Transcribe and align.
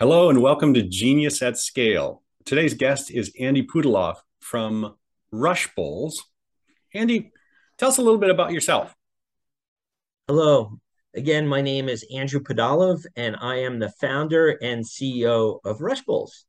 Hello 0.00 0.30
and 0.30 0.40
welcome 0.40 0.74
to 0.74 0.82
Genius 0.82 1.42
at 1.42 1.58
Scale. 1.58 2.22
Today's 2.44 2.74
guest 2.74 3.10
is 3.10 3.32
Andy 3.40 3.66
Pudalov 3.66 4.14
from 4.38 4.94
Rush 5.32 5.74
Bowls. 5.74 6.22
Andy, 6.94 7.32
tell 7.78 7.88
us 7.88 7.98
a 7.98 8.02
little 8.02 8.20
bit 8.20 8.30
about 8.30 8.52
yourself. 8.52 8.94
Hello. 10.28 10.78
Again, 11.16 11.48
my 11.48 11.62
name 11.62 11.88
is 11.88 12.06
Andrew 12.14 12.38
Pudalov, 12.38 13.04
and 13.16 13.34
I 13.40 13.56
am 13.56 13.80
the 13.80 13.88
founder 14.00 14.50
and 14.62 14.84
CEO 14.84 15.58
of 15.64 15.80
Rush 15.80 16.02
Bowls. 16.02 16.46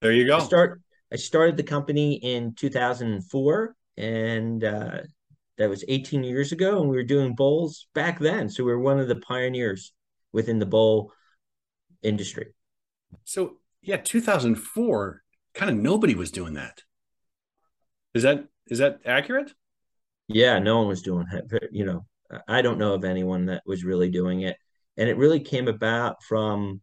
There 0.00 0.12
you 0.12 0.26
go. 0.26 0.38
I 0.38 0.40
start. 0.40 0.80
I 1.12 1.16
started 1.16 1.58
the 1.58 1.62
company 1.62 2.14
in 2.14 2.54
2004, 2.54 3.76
and 3.98 4.64
uh, 4.64 5.00
that 5.58 5.68
was 5.68 5.84
18 5.88 6.24
years 6.24 6.52
ago, 6.52 6.80
and 6.80 6.88
we 6.88 6.96
were 6.96 7.02
doing 7.02 7.34
bowls 7.34 7.86
back 7.94 8.18
then. 8.18 8.48
So 8.48 8.64
we 8.64 8.72
were 8.72 8.80
one 8.80 8.98
of 8.98 9.08
the 9.08 9.16
pioneers 9.16 9.92
within 10.32 10.58
the 10.58 10.64
bowl 10.64 11.12
industry. 12.02 12.54
So, 13.24 13.58
yeah, 13.82 13.96
2004, 13.96 15.22
kind 15.54 15.70
of 15.70 15.76
nobody 15.76 16.14
was 16.14 16.30
doing 16.30 16.54
that. 16.54 16.82
Is 18.14 18.22
that 18.22 18.46
is 18.68 18.78
that 18.78 19.00
accurate? 19.04 19.52
Yeah, 20.28 20.58
no 20.58 20.78
one 20.78 20.88
was 20.88 21.02
doing 21.02 21.26
it. 21.32 21.68
You 21.70 21.84
know, 21.84 22.06
I 22.48 22.62
don't 22.62 22.78
know 22.78 22.94
of 22.94 23.04
anyone 23.04 23.46
that 23.46 23.62
was 23.66 23.84
really 23.84 24.10
doing 24.10 24.40
it, 24.40 24.56
and 24.96 25.08
it 25.08 25.16
really 25.16 25.40
came 25.40 25.68
about 25.68 26.22
from 26.22 26.80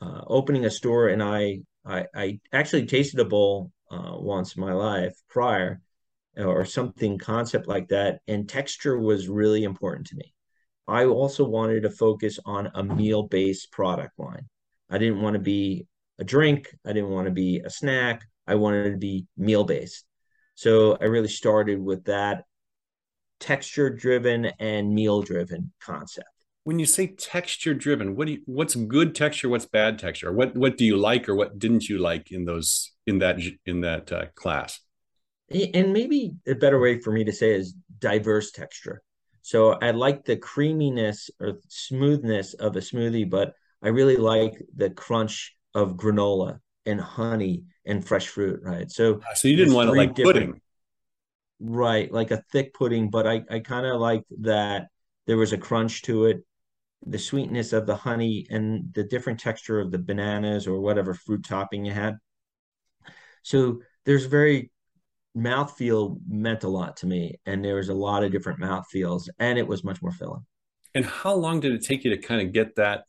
uh, 0.00 0.22
opening 0.26 0.64
a 0.64 0.70
store. 0.70 1.08
And 1.08 1.22
I, 1.22 1.60
I, 1.84 2.06
I 2.14 2.40
actually 2.52 2.86
tasted 2.86 3.20
a 3.20 3.24
bowl 3.24 3.70
uh, 3.90 4.14
once 4.14 4.56
in 4.56 4.62
my 4.62 4.72
life 4.72 5.14
prior, 5.28 5.80
or 6.36 6.64
something 6.64 7.18
concept 7.18 7.66
like 7.66 7.88
that, 7.88 8.20
and 8.28 8.48
texture 8.48 8.98
was 8.98 9.28
really 9.28 9.64
important 9.64 10.08
to 10.08 10.16
me. 10.16 10.34
I 10.88 11.04
also 11.04 11.44
wanted 11.44 11.82
to 11.82 11.90
focus 11.90 12.38
on 12.44 12.70
a 12.74 12.82
meal-based 12.82 13.72
product 13.72 14.18
line. 14.18 14.48
I 14.88 14.98
didn't 14.98 15.20
want 15.20 15.34
to 15.34 15.40
be 15.40 15.86
a 16.18 16.24
drink. 16.24 16.74
I 16.86 16.92
didn't 16.92 17.10
want 17.10 17.26
to 17.26 17.32
be 17.32 17.60
a 17.64 17.70
snack. 17.70 18.24
I 18.46 18.54
wanted 18.54 18.92
to 18.92 18.96
be 18.96 19.26
meal-based. 19.36 20.04
So 20.54 20.96
I 21.00 21.04
really 21.04 21.28
started 21.28 21.80
with 21.80 22.04
that 22.04 22.44
texture 23.40 23.90
driven 23.90 24.46
and 24.58 24.94
meal 24.94 25.22
driven 25.22 25.72
concept. 25.80 26.28
When 26.64 26.78
you 26.78 26.86
say 26.86 27.08
texture 27.08 27.74
driven, 27.74 28.16
what 28.16 28.26
do 28.26 28.34
you, 28.34 28.42
what's 28.46 28.74
good 28.74 29.14
texture? 29.14 29.48
What's 29.48 29.66
bad 29.66 29.98
texture? 29.98 30.32
What 30.32 30.56
what 30.56 30.76
do 30.76 30.84
you 30.84 30.96
like 30.96 31.28
or 31.28 31.34
what 31.34 31.58
didn't 31.58 31.88
you 31.88 31.98
like 31.98 32.32
in 32.32 32.44
those 32.44 32.92
in 33.06 33.18
that 33.18 33.38
in 33.66 33.82
that 33.82 34.10
uh, 34.10 34.26
class? 34.34 34.80
And 35.50 35.92
maybe 35.92 36.32
a 36.48 36.54
better 36.54 36.80
way 36.80 37.00
for 37.00 37.12
me 37.12 37.22
to 37.24 37.32
say 37.32 37.54
is 37.54 37.74
diverse 38.00 38.50
texture. 38.50 39.02
So 39.46 39.78
I 39.80 39.92
like 39.92 40.24
the 40.24 40.36
creaminess 40.36 41.30
or 41.38 41.60
smoothness 41.68 42.54
of 42.54 42.74
a 42.74 42.80
smoothie, 42.80 43.30
but 43.30 43.54
I 43.80 43.90
really 43.90 44.16
like 44.16 44.60
the 44.74 44.90
crunch 44.90 45.54
of 45.72 45.92
granola 45.92 46.58
and 46.84 47.00
honey 47.00 47.62
and 47.84 48.04
fresh 48.04 48.26
fruit, 48.26 48.58
right? 48.64 48.90
So 48.90 49.20
ah, 49.22 49.34
So 49.34 49.46
you 49.46 49.54
didn't 49.54 49.74
want 49.74 49.90
it 49.90 49.92
three 49.92 50.08
like 50.08 50.16
pudding. 50.16 50.60
Right, 51.60 52.10
like 52.10 52.32
a 52.32 52.42
thick 52.50 52.74
pudding, 52.74 53.08
but 53.08 53.24
I, 53.24 53.44
I 53.48 53.60
kind 53.60 53.86
of 53.86 54.00
liked 54.00 54.26
that 54.40 54.88
there 55.28 55.36
was 55.36 55.52
a 55.52 55.58
crunch 55.58 56.02
to 56.02 56.24
it, 56.24 56.44
the 57.06 57.20
sweetness 57.20 57.72
of 57.72 57.86
the 57.86 57.94
honey 57.94 58.48
and 58.50 58.92
the 58.94 59.04
different 59.04 59.38
texture 59.38 59.78
of 59.78 59.92
the 59.92 59.98
bananas 60.00 60.66
or 60.66 60.80
whatever 60.80 61.14
fruit 61.14 61.44
topping 61.44 61.84
you 61.84 61.92
had. 61.92 62.16
So 63.44 63.80
there's 64.04 64.26
very 64.26 64.72
mouthfeel 65.36 66.18
meant 66.28 66.64
a 66.64 66.68
lot 66.68 66.96
to 66.98 67.06
me, 67.06 67.38
and 67.46 67.64
there 67.64 67.76
was 67.76 67.88
a 67.88 67.94
lot 67.94 68.24
of 68.24 68.32
different 68.32 68.58
mouthfeels, 68.58 69.28
and 69.38 69.58
it 69.58 69.66
was 69.66 69.84
much 69.84 70.00
more 70.02 70.12
filling. 70.12 70.44
And 70.94 71.04
how 71.04 71.34
long 71.34 71.60
did 71.60 71.72
it 71.72 71.84
take 71.84 72.04
you 72.04 72.10
to 72.10 72.18
kind 72.18 72.40
of 72.40 72.52
get 72.52 72.76
that 72.76 73.04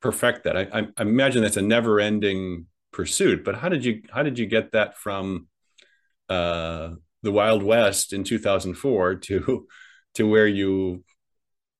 perfect 0.00 0.44
that? 0.44 0.56
I, 0.56 0.68
I, 0.72 1.02
imagine 1.02 1.42
that's 1.42 1.56
a 1.56 1.62
never 1.62 2.00
ending 2.00 2.66
pursuit, 2.92 3.44
but 3.44 3.56
how 3.56 3.68
did 3.68 3.84
you 3.84 4.02
how 4.10 4.22
did 4.22 4.38
you 4.38 4.46
get 4.46 4.72
that 4.72 4.96
from 4.96 5.48
uh, 6.28 6.90
the 7.22 7.32
Wild 7.32 7.62
West 7.62 8.12
in 8.12 8.24
2004 8.24 9.16
to 9.16 9.66
to 10.14 10.28
where 10.28 10.46
you 10.46 11.04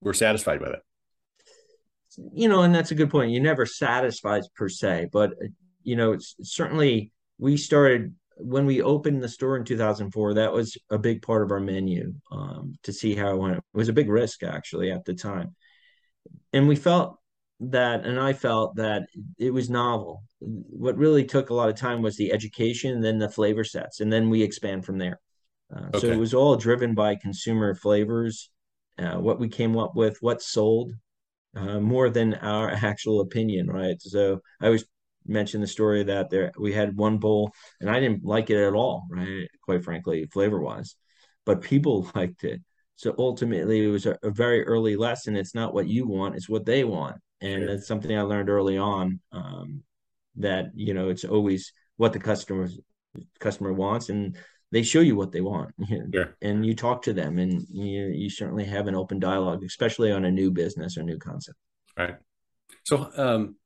were 0.03 0.15
satisfied 0.15 0.61
with 0.61 0.71
it? 0.71 0.81
you 2.33 2.49
know, 2.49 2.63
and 2.63 2.75
that's 2.75 2.91
a 2.91 2.95
good 2.95 3.11
point. 3.11 3.31
You 3.31 3.41
never 3.41 3.67
satisfied 3.67 4.43
per 4.55 4.69
se, 4.69 5.09
but 5.13 5.33
uh, 5.33 5.49
you 5.83 5.97
know, 5.97 6.13
it's 6.13 6.35
certainly 6.43 7.13
we 7.39 7.57
started 7.57 8.15
when 8.37 8.67
we 8.67 8.83
opened 8.83 9.23
the 9.23 9.29
store 9.29 9.57
in 9.57 9.65
2004. 9.65 10.35
That 10.35 10.53
was 10.53 10.77
a 10.91 10.99
big 10.99 11.23
part 11.23 11.43
of 11.43 11.51
our 11.51 11.61
menu 11.61 12.15
um, 12.31 12.75
to 12.83 12.93
see 12.93 13.15
how 13.15 13.31
it 13.31 13.39
went. 13.39 13.57
It 13.57 13.63
was 13.73 13.89
a 13.89 13.93
big 13.95 14.09
risk 14.09 14.43
actually 14.43 14.91
at 14.91 15.05
the 15.05 15.15
time, 15.15 15.55
and 16.53 16.69
we 16.69 16.77
felt 16.77 17.19
that, 17.61 18.05
and 18.05 18.21
I 18.21 18.33
felt 18.33 18.77
that 18.77 19.07
it 19.39 19.51
was 19.51 19.71
novel. 19.71 20.23
What 20.41 20.99
really 20.99 21.25
took 21.25 21.51
a 21.51 21.55
lot 21.55 21.71
of 21.71 21.77
time 21.77 22.03
was 22.03 22.17
the 22.17 22.33
education, 22.33 22.93
and 22.95 23.05
then 23.05 23.19
the 23.19 23.31
flavor 23.31 23.65
sets, 23.65 24.01
and 24.01 24.13
then 24.13 24.29
we 24.31 24.43
expand 24.43 24.85
from 24.85 24.99
there. 24.99 25.19
Uh, 25.75 25.99
So 25.99 26.09
it 26.09 26.19
was 26.19 26.35
all 26.35 26.57
driven 26.57 26.95
by 26.95 27.17
consumer 27.17 27.75
flavors, 27.75 28.51
uh, 28.99 29.17
what 29.17 29.41
we 29.41 29.49
came 29.49 29.77
up 29.79 29.97
with, 29.97 30.19
what 30.21 30.43
sold, 30.43 30.93
uh, 31.55 31.81
more 31.81 32.11
than 32.11 32.35
our 32.35 32.71
actual 32.85 33.21
opinion, 33.21 33.67
right? 33.69 34.01
So 34.01 34.41
I 34.61 34.67
always 34.67 34.85
mention 35.29 35.61
the 35.61 35.67
story 35.67 36.03
that 36.05 36.31
there 36.31 36.53
we 36.59 36.73
had 36.73 36.97
one 36.97 37.19
bowl 37.19 37.53
and 37.81 37.91
I 37.91 38.01
didn't 38.01 38.25
like 38.25 38.51
it 38.51 38.57
at 38.57 38.75
all, 38.75 39.07
right? 39.11 39.49
Quite 39.63 39.85
frankly, 39.85 40.27
flavor 40.27 40.61
wise, 40.61 40.97
but 41.45 41.61
people 41.61 42.11
liked 42.15 42.45
it. 42.45 42.61
So 42.97 43.15
ultimately, 43.19 43.85
it 43.85 43.89
was 43.89 44.07
a, 44.07 44.19
a 44.23 44.31
very 44.31 44.65
early 44.65 44.97
lesson. 44.97 45.37
It's 45.37 45.55
not 45.55 45.75
what 45.75 45.87
you 45.87 46.07
want; 46.07 46.35
it's 46.35 46.49
what 46.49 46.65
they 46.65 46.83
want, 46.83 47.17
and 47.43 47.63
Sure. 47.63 47.67
that's 47.67 47.87
something 47.87 48.17
I 48.17 48.23
learned 48.23 48.49
early 48.49 48.79
on. 48.79 49.21
Um, 49.33 49.83
that 50.37 50.71
you 50.75 50.95
know, 50.95 51.11
it's 51.11 51.25
always 51.25 51.73
what 51.97 52.13
the 52.13 52.19
customer 52.19 52.69
customer 53.39 53.73
wants, 53.73 54.09
and 54.09 54.37
they 54.73 54.83
show 54.83 55.01
you 55.01 55.15
what 55.15 55.31
they 55.33 55.43
want, 55.43 55.75
Sure. 56.15 56.37
and 56.41 56.65
you 56.65 56.75
talk 56.75 57.03
to 57.03 57.13
them, 57.13 57.39
and 57.39 57.67
you 57.69 58.07
you 58.07 58.31
certainly 58.31 58.65
have 58.65 58.87
an 58.87 58.95
open 58.95 59.19
dialogue, 59.19 59.63
especially 59.63 60.11
on 60.11 60.25
a 60.25 60.31
new 60.31 60.51
business 60.51 60.97
or 60.97 61.03
new 61.03 61.19
concept. 61.19 61.59
Right. 61.99 62.17
So 62.85 63.11
um, 63.17 63.57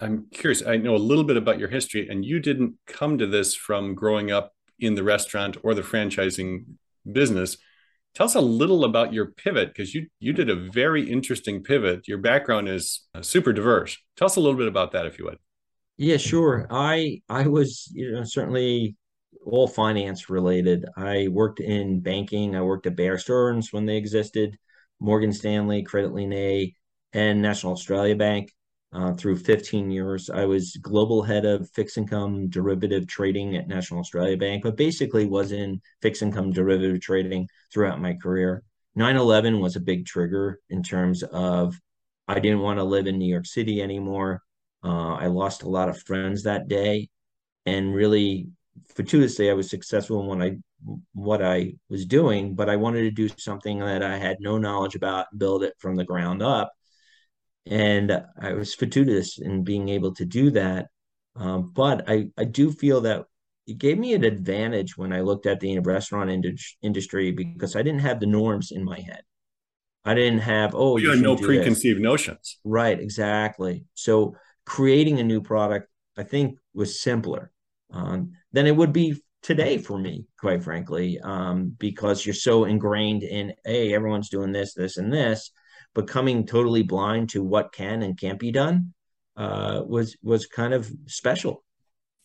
I'm 0.00 0.26
curious. 0.32 0.62
I 0.66 0.76
know 0.76 0.96
a 0.96 0.98
little 0.98 1.24
bit 1.24 1.36
about 1.36 1.58
your 1.58 1.68
history, 1.68 2.08
and 2.08 2.24
you 2.24 2.40
didn't 2.40 2.74
come 2.86 3.18
to 3.18 3.26
this 3.26 3.54
from 3.54 3.94
growing 3.94 4.30
up 4.30 4.52
in 4.78 4.94
the 4.94 5.02
restaurant 5.02 5.56
or 5.62 5.74
the 5.74 5.82
franchising 5.82 6.64
business. 7.10 7.56
Tell 8.14 8.26
us 8.26 8.34
a 8.34 8.40
little 8.40 8.84
about 8.84 9.12
your 9.12 9.26
pivot 9.26 9.68
because 9.68 9.94
you 9.94 10.06
you 10.20 10.32
did 10.32 10.48
a 10.48 10.70
very 10.70 11.10
interesting 11.10 11.62
pivot. 11.62 12.06
Your 12.06 12.18
background 12.18 12.68
is 12.68 13.06
uh, 13.14 13.22
super 13.22 13.52
diverse. 13.52 13.98
Tell 14.16 14.26
us 14.26 14.36
a 14.36 14.40
little 14.40 14.58
bit 14.58 14.68
about 14.68 14.92
that, 14.92 15.06
if 15.06 15.18
you 15.18 15.24
would. 15.24 15.38
Yeah, 15.96 16.16
sure. 16.16 16.66
I 16.70 17.22
I 17.28 17.46
was, 17.46 17.88
you 17.92 18.12
know, 18.12 18.24
certainly 18.24 18.96
all 19.44 19.68
finance 19.68 20.30
related. 20.30 20.84
I 20.96 21.28
worked 21.28 21.60
in 21.60 22.00
banking. 22.00 22.56
I 22.56 22.62
worked 22.62 22.86
at 22.86 22.96
Bear 22.96 23.18
Stearns 23.18 23.72
when 23.72 23.86
they 23.86 23.96
existed, 23.96 24.56
Morgan 25.00 25.32
Stanley, 25.32 25.82
Credit 25.82 26.12
Lyonnais, 26.12 26.74
and 27.12 27.42
National 27.42 27.72
Australia 27.72 28.16
Bank. 28.16 28.52
Uh, 28.94 29.12
through 29.12 29.36
15 29.36 29.90
years, 29.90 30.30
I 30.30 30.44
was 30.44 30.76
global 30.76 31.20
head 31.20 31.44
of 31.44 31.68
fixed 31.70 31.98
income 31.98 32.48
derivative 32.48 33.08
trading 33.08 33.56
at 33.56 33.66
National 33.66 33.98
Australia 33.98 34.36
Bank, 34.36 34.62
but 34.62 34.76
basically 34.76 35.26
was 35.26 35.50
in 35.50 35.80
fixed 36.00 36.22
income 36.22 36.52
derivative 36.52 37.00
trading 37.00 37.48
throughout 37.72 38.00
my 38.00 38.14
career. 38.14 38.62
9/11 38.94 39.60
was 39.60 39.74
a 39.74 39.80
big 39.80 40.06
trigger 40.06 40.60
in 40.70 40.80
terms 40.84 41.24
of 41.24 41.74
I 42.28 42.38
didn't 42.38 42.60
want 42.60 42.78
to 42.78 42.84
live 42.84 43.08
in 43.08 43.18
New 43.18 43.28
York 43.28 43.46
City 43.46 43.82
anymore. 43.82 44.42
Uh, 44.84 45.14
I 45.14 45.26
lost 45.26 45.64
a 45.64 45.68
lot 45.68 45.88
of 45.88 46.00
friends 46.02 46.44
that 46.44 46.68
day, 46.68 47.08
and 47.66 47.92
really 47.92 48.48
fortuitously, 48.94 49.50
I 49.50 49.54
was 49.54 49.68
successful 49.68 50.20
in 50.20 50.26
what 50.28 50.42
I 50.42 50.56
what 51.14 51.42
I 51.42 51.74
was 51.88 52.06
doing. 52.06 52.54
But 52.54 52.70
I 52.70 52.76
wanted 52.76 53.02
to 53.02 53.10
do 53.10 53.28
something 53.38 53.80
that 53.80 54.04
I 54.04 54.18
had 54.18 54.36
no 54.40 54.56
knowledge 54.58 54.94
about, 54.94 55.36
build 55.36 55.64
it 55.64 55.74
from 55.78 55.96
the 55.96 56.04
ground 56.04 56.42
up, 56.42 56.72
and 57.66 58.24
I 58.40 58.52
was 58.52 58.74
fortuitous 58.74 59.38
in 59.38 59.64
being 59.64 59.88
able 59.88 60.14
to 60.14 60.24
do 60.24 60.50
that. 60.52 60.88
Um, 61.36 61.70
but 61.74 62.08
I 62.08 62.28
I 62.38 62.44
do 62.44 62.70
feel 62.70 63.00
that 63.02 63.24
it 63.66 63.78
gave 63.78 63.98
me 63.98 64.12
an 64.14 64.24
advantage 64.24 64.96
when 64.96 65.12
I 65.12 65.20
looked 65.20 65.46
at 65.46 65.60
the 65.60 65.78
restaurant 65.80 66.30
indu- 66.30 66.60
industry 66.82 67.32
because 67.32 67.74
I 67.76 67.82
didn't 67.82 68.00
have 68.02 68.20
the 68.20 68.26
norms 68.26 68.70
in 68.72 68.84
my 68.84 69.00
head. 69.00 69.22
I 70.04 70.14
didn't 70.14 70.40
have 70.40 70.74
oh 70.74 70.98
You 70.98 71.04
you 71.04 71.10
had 71.10 71.20
no 71.20 71.34
do 71.34 71.46
this. 71.46 71.46
preconceived 71.46 72.00
notions. 72.00 72.58
Right, 72.64 72.98
exactly. 73.00 73.84
So 73.94 74.36
creating 74.66 75.18
a 75.18 75.24
new 75.24 75.40
product, 75.40 75.88
I 76.16 76.24
think, 76.24 76.58
was 76.74 77.00
simpler 77.00 77.50
um, 77.90 78.32
than 78.52 78.66
it 78.66 78.76
would 78.76 78.92
be 78.92 79.22
today 79.42 79.78
for 79.78 79.98
me, 79.98 80.26
quite 80.38 80.62
frankly, 80.62 81.18
um, 81.22 81.74
because 81.78 82.24
you're 82.24 82.34
so 82.34 82.64
ingrained 82.64 83.22
in, 83.22 83.54
hey, 83.64 83.94
everyone's 83.94 84.30
doing 84.30 84.52
this, 84.52 84.74
this, 84.74 84.96
and 84.96 85.12
this, 85.12 85.50
becoming 85.94 86.46
totally 86.46 86.82
blind 86.82 87.30
to 87.30 87.42
what 87.42 87.72
can 87.72 88.02
and 88.02 88.18
can't 88.18 88.38
be 88.38 88.50
done 88.50 88.94
uh, 89.36 89.82
was 89.86 90.16
was 90.22 90.46
kind 90.46 90.74
of 90.74 90.90
special. 91.06 91.64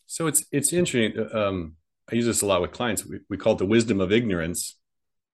So 0.06 0.28
it's 0.28 0.46
it's 0.52 0.74
interesting. 0.74 1.28
Um, 1.34 1.76
I 2.12 2.16
use 2.16 2.26
this 2.26 2.42
a 2.42 2.46
lot 2.46 2.62
with 2.62 2.72
clients. 2.72 3.06
We, 3.06 3.20
we 3.30 3.38
call 3.38 3.54
it 3.54 3.60
the 3.60 3.66
wisdom 3.66 4.02
of 4.02 4.12
ignorance. 4.12 4.76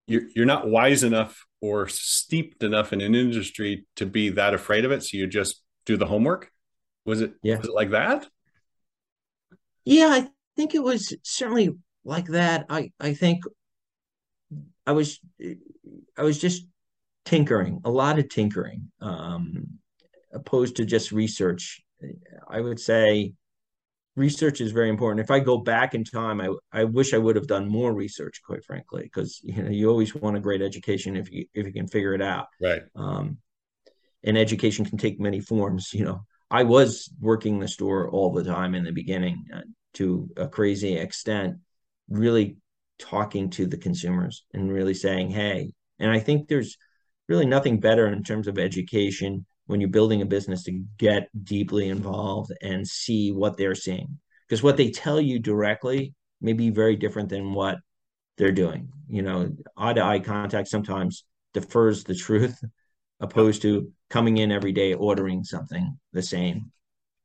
You're, 0.06 0.24
you're 0.34 0.44
not 0.44 0.68
wise 0.68 1.02
enough 1.02 1.46
or 1.60 1.88
steeped 1.88 2.62
enough 2.62 2.92
in 2.92 3.00
an 3.00 3.14
industry 3.14 3.86
to 3.96 4.06
be 4.06 4.30
that 4.30 4.52
afraid 4.52 4.84
of 4.84 4.90
it. 4.90 5.02
So 5.02 5.16
you 5.16 5.26
just 5.26 5.62
do 5.86 5.96
the 5.96 6.06
homework. 6.06 6.50
Was 7.06 7.20
it, 7.20 7.34
yeah. 7.42 7.58
was 7.58 7.68
it 7.68 7.74
like 7.74 7.90
that? 7.90 8.26
Yeah, 9.84 10.08
I 10.10 10.28
think 10.56 10.74
it 10.74 10.82
was 10.82 11.16
certainly 11.22 11.70
like 12.04 12.26
that. 12.26 12.66
I, 12.68 12.92
I 12.98 13.14
think 13.14 13.44
I 14.86 14.92
was, 14.92 15.20
I 16.18 16.22
was 16.22 16.38
just 16.38 16.66
tinkering, 17.24 17.80
a 17.84 17.90
lot 17.90 18.18
of 18.18 18.28
tinkering, 18.28 18.90
um, 19.00 19.78
opposed 20.32 20.76
to 20.76 20.84
just 20.84 21.12
research. 21.12 21.82
I 22.48 22.60
would 22.60 22.80
say 22.80 23.32
research 24.16 24.60
is 24.60 24.72
very 24.72 24.88
important. 24.90 25.20
If 25.20 25.30
I 25.30 25.40
go 25.40 25.58
back 25.58 25.94
in 25.94 26.04
time, 26.04 26.40
I 26.40 26.48
I 26.72 26.84
wish 26.84 27.14
I 27.14 27.18
would 27.18 27.36
have 27.36 27.46
done 27.46 27.68
more 27.68 27.92
research, 27.94 28.40
quite 28.44 28.64
frankly, 28.64 29.02
because 29.02 29.40
you 29.42 29.62
know 29.62 29.70
you 29.70 29.88
always 29.88 30.14
want 30.14 30.36
a 30.36 30.40
great 30.40 30.62
education 30.62 31.16
if 31.16 31.30
you 31.30 31.46
if 31.54 31.66
you 31.66 31.72
can 31.72 31.88
figure 31.88 32.14
it 32.14 32.22
out. 32.22 32.46
Right. 32.60 32.82
Um, 32.94 33.38
and 34.22 34.38
education 34.38 34.84
can 34.84 34.98
take 34.98 35.20
many 35.20 35.40
forms. 35.40 35.92
You 35.92 36.04
know, 36.04 36.24
I 36.50 36.62
was 36.62 37.10
working 37.20 37.58
the 37.58 37.68
store 37.68 38.08
all 38.10 38.32
the 38.32 38.44
time 38.44 38.74
in 38.74 38.84
the 38.84 38.92
beginning 38.92 39.44
uh, 39.54 39.60
to 39.94 40.30
a 40.36 40.48
crazy 40.48 40.96
extent, 40.96 41.56
really 42.08 42.56
talking 42.98 43.50
to 43.50 43.66
the 43.66 43.76
consumers 43.76 44.44
and 44.52 44.72
really 44.72 44.94
saying, 44.94 45.30
hey. 45.30 45.72
And 45.98 46.10
I 46.10 46.18
think 46.18 46.48
there's 46.48 46.76
really 47.28 47.46
nothing 47.46 47.80
better 47.80 48.06
in 48.06 48.22
terms 48.22 48.46
of 48.46 48.58
education 48.58 49.46
when 49.66 49.80
you're 49.80 49.90
building 49.90 50.22
a 50.22 50.26
business 50.26 50.64
to 50.64 50.84
get 50.98 51.28
deeply 51.44 51.88
involved 51.88 52.52
and 52.62 52.86
see 52.86 53.32
what 53.32 53.56
they're 53.56 53.74
seeing 53.74 54.18
because 54.48 54.62
what 54.62 54.76
they 54.76 54.90
tell 54.90 55.20
you 55.20 55.38
directly 55.38 56.14
may 56.40 56.52
be 56.52 56.70
very 56.70 56.96
different 56.96 57.28
than 57.28 57.52
what 57.52 57.78
they're 58.36 58.52
doing 58.52 58.88
you 59.08 59.22
know 59.22 59.50
eye 59.76 59.92
to 59.92 60.02
eye 60.02 60.18
contact 60.18 60.68
sometimes 60.68 61.24
defers 61.52 62.04
the 62.04 62.14
truth 62.14 62.62
opposed 63.20 63.62
to 63.62 63.90
coming 64.10 64.38
in 64.38 64.52
every 64.52 64.72
day 64.72 64.92
ordering 64.92 65.44
something 65.44 65.98
the 66.12 66.22
same 66.22 66.70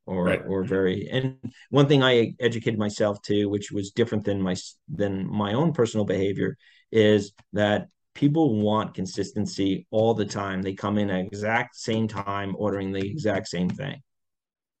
or 0.06 0.24
right. 0.24 0.42
or 0.48 0.64
very 0.64 1.08
and 1.10 1.36
one 1.68 1.86
thing 1.86 2.02
i 2.02 2.34
educated 2.40 2.78
myself 2.78 3.20
to 3.22 3.46
which 3.46 3.70
was 3.70 3.90
different 3.90 4.24
than 4.24 4.40
my 4.40 4.56
than 4.88 5.26
my 5.26 5.52
own 5.52 5.72
personal 5.72 6.06
behavior 6.06 6.56
is 6.90 7.32
that 7.52 7.88
people 8.20 8.60
want 8.60 8.92
consistency 8.92 9.86
all 9.90 10.12
the 10.12 10.26
time. 10.26 10.60
They 10.60 10.74
come 10.74 10.98
in 10.98 11.08
at 11.08 11.24
exact 11.24 11.74
same 11.74 12.06
time 12.06 12.54
ordering 12.58 12.92
the 12.92 13.00
exact 13.00 13.48
same 13.48 13.70
thing. 13.70 14.02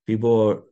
People 0.06 0.64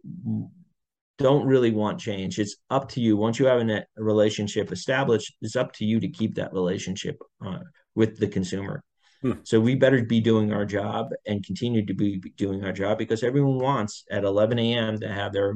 don't 1.16 1.46
really 1.46 1.70
want 1.70 1.98
change. 1.98 2.38
It's 2.38 2.56
up 2.68 2.90
to 2.90 3.00
you. 3.00 3.16
Once 3.16 3.38
you 3.38 3.46
have 3.46 3.66
a 3.66 3.86
relationship 3.96 4.70
established, 4.70 5.34
it's 5.40 5.56
up 5.56 5.72
to 5.76 5.86
you 5.86 5.98
to 5.98 6.08
keep 6.08 6.34
that 6.34 6.52
relationship 6.52 7.16
uh, 7.44 7.60
with 7.94 8.18
the 8.18 8.28
consumer. 8.28 8.84
Hmm. 9.22 9.32
So 9.44 9.58
we 9.58 9.74
better 9.74 10.04
be 10.04 10.20
doing 10.20 10.52
our 10.52 10.66
job 10.66 11.08
and 11.26 11.42
continue 11.42 11.86
to 11.86 11.94
be 11.94 12.18
doing 12.36 12.64
our 12.64 12.72
job 12.72 12.98
because 12.98 13.22
everyone 13.22 13.58
wants 13.58 14.04
at 14.10 14.24
11 14.24 14.58
a.m. 14.58 15.00
to 15.00 15.08
have 15.08 15.32
their 15.32 15.54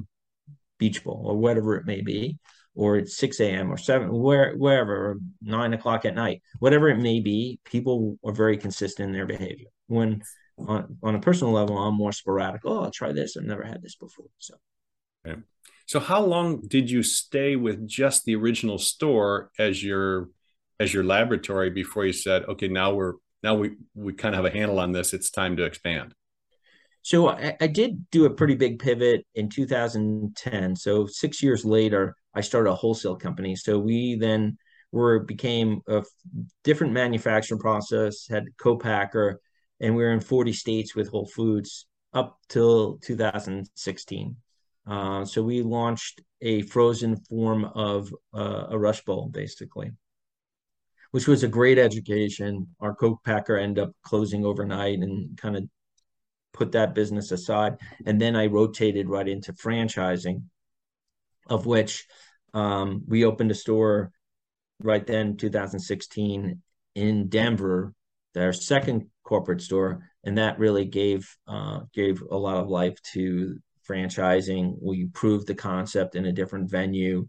beach 0.78 1.04
bowl 1.04 1.24
or 1.26 1.36
whatever 1.36 1.76
it 1.76 1.84
may 1.84 2.00
be 2.00 2.38
or 2.74 2.96
it's 2.96 3.16
6 3.16 3.40
a.m. 3.40 3.70
or 3.70 3.76
7, 3.76 4.10
where, 4.10 4.54
wherever, 4.54 5.10
or 5.10 5.18
9 5.42 5.74
o'clock 5.74 6.04
at 6.04 6.14
night, 6.14 6.42
whatever 6.58 6.88
it 6.88 6.98
may 6.98 7.20
be, 7.20 7.58
people 7.64 8.18
are 8.24 8.32
very 8.32 8.56
consistent 8.56 9.08
in 9.08 9.12
their 9.12 9.26
behavior. 9.26 9.68
When 9.88 10.22
on, 10.58 10.96
on 11.02 11.14
a 11.14 11.20
personal 11.20 11.52
level, 11.52 11.76
I'm 11.76 11.94
more 11.94 12.12
sporadic. 12.12 12.62
Oh, 12.64 12.84
I'll 12.84 12.90
try 12.90 13.12
this. 13.12 13.36
I've 13.36 13.44
never 13.44 13.62
had 13.62 13.82
this 13.82 13.96
before. 13.96 14.26
So, 14.38 14.54
okay. 15.26 15.40
so 15.86 16.00
how 16.00 16.24
long 16.24 16.62
did 16.66 16.90
you 16.90 17.02
stay 17.02 17.56
with 17.56 17.86
just 17.86 18.24
the 18.24 18.36
original 18.36 18.78
store 18.78 19.50
as 19.58 19.82
your 19.82 20.28
as 20.80 20.92
your 20.92 21.04
laboratory 21.04 21.70
before 21.70 22.04
you 22.04 22.12
said, 22.12 22.44
okay, 22.44 22.68
now 22.68 22.92
we're 22.94 23.14
now 23.42 23.54
we 23.54 23.76
we 23.94 24.12
kind 24.12 24.34
of 24.34 24.44
have 24.44 24.52
a 24.52 24.56
handle 24.56 24.80
on 24.80 24.92
this. 24.92 25.12
It's 25.12 25.30
time 25.30 25.56
to 25.56 25.64
expand. 25.64 26.14
So 27.02 27.28
I, 27.28 27.56
I, 27.60 27.66
did 27.66 28.08
do 28.10 28.26
a 28.26 28.30
pretty 28.30 28.54
big 28.54 28.78
pivot 28.78 29.26
in 29.34 29.48
2010. 29.48 30.76
So 30.76 31.06
six 31.06 31.42
years 31.42 31.64
later, 31.64 32.14
I 32.34 32.40
started 32.40 32.70
a 32.70 32.74
wholesale 32.74 33.16
company. 33.16 33.56
So 33.56 33.78
we 33.78 34.16
then 34.16 34.58
were 34.90 35.20
became 35.20 35.80
a 35.88 36.04
different 36.64 36.92
manufacturing 36.92 37.60
process, 37.60 38.26
had 38.28 38.44
co-packer, 38.58 39.40
and 39.80 39.96
we 39.96 40.02
were 40.02 40.12
in 40.12 40.20
40 40.20 40.52
states 40.52 40.94
with 40.94 41.08
Whole 41.08 41.26
Foods 41.26 41.86
up 42.12 42.38
till 42.48 42.98
2016. 42.98 44.36
Uh, 44.86 45.24
so 45.24 45.42
we 45.42 45.62
launched 45.62 46.20
a 46.40 46.62
frozen 46.62 47.16
form 47.16 47.64
of 47.64 48.12
uh, 48.34 48.66
a 48.70 48.78
rush 48.78 49.02
bowl, 49.04 49.28
basically, 49.28 49.92
which 51.12 51.28
was 51.28 51.42
a 51.42 51.48
great 51.48 51.78
education. 51.78 52.68
Our 52.80 52.94
co-packer 52.94 53.56
ended 53.56 53.84
up 53.84 53.92
closing 54.02 54.44
overnight 54.44 54.98
and 54.98 55.36
kind 55.38 55.56
of 55.56 55.64
put 56.52 56.72
that 56.72 56.94
business 56.94 57.30
aside. 57.30 57.78
And 58.06 58.20
then 58.20 58.36
I 58.36 58.46
rotated 58.46 59.08
right 59.08 59.28
into 59.28 59.52
franchising, 59.52 60.42
of 61.48 61.66
which 61.66 62.06
um, 62.54 63.02
we 63.06 63.24
opened 63.24 63.50
a 63.50 63.54
store 63.54 64.12
right 64.80 65.06
then, 65.06 65.36
2016, 65.36 66.60
in 66.94 67.28
Denver, 67.28 67.94
their 68.34 68.52
second 68.52 69.06
corporate 69.24 69.62
store, 69.62 70.08
and 70.24 70.38
that 70.38 70.58
really 70.58 70.84
gave 70.84 71.28
uh, 71.46 71.80
gave 71.94 72.22
a 72.30 72.36
lot 72.36 72.56
of 72.56 72.68
life 72.68 73.00
to 73.14 73.58
franchising. 73.88 74.76
We 74.80 75.06
proved 75.06 75.46
the 75.46 75.54
concept 75.54 76.16
in 76.16 76.26
a 76.26 76.32
different 76.32 76.70
venue, 76.70 77.28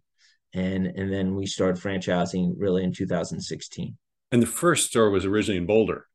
and 0.53 0.87
and 0.87 1.11
then 1.11 1.35
we 1.35 1.45
started 1.45 1.81
franchising 1.81 2.53
really 2.57 2.83
in 2.83 2.93
2016. 2.93 3.97
And 4.31 4.41
the 4.41 4.47
first 4.47 4.87
store 4.87 5.11
was 5.11 5.25
originally 5.25 5.57
in 5.57 5.65
Boulder 5.65 6.07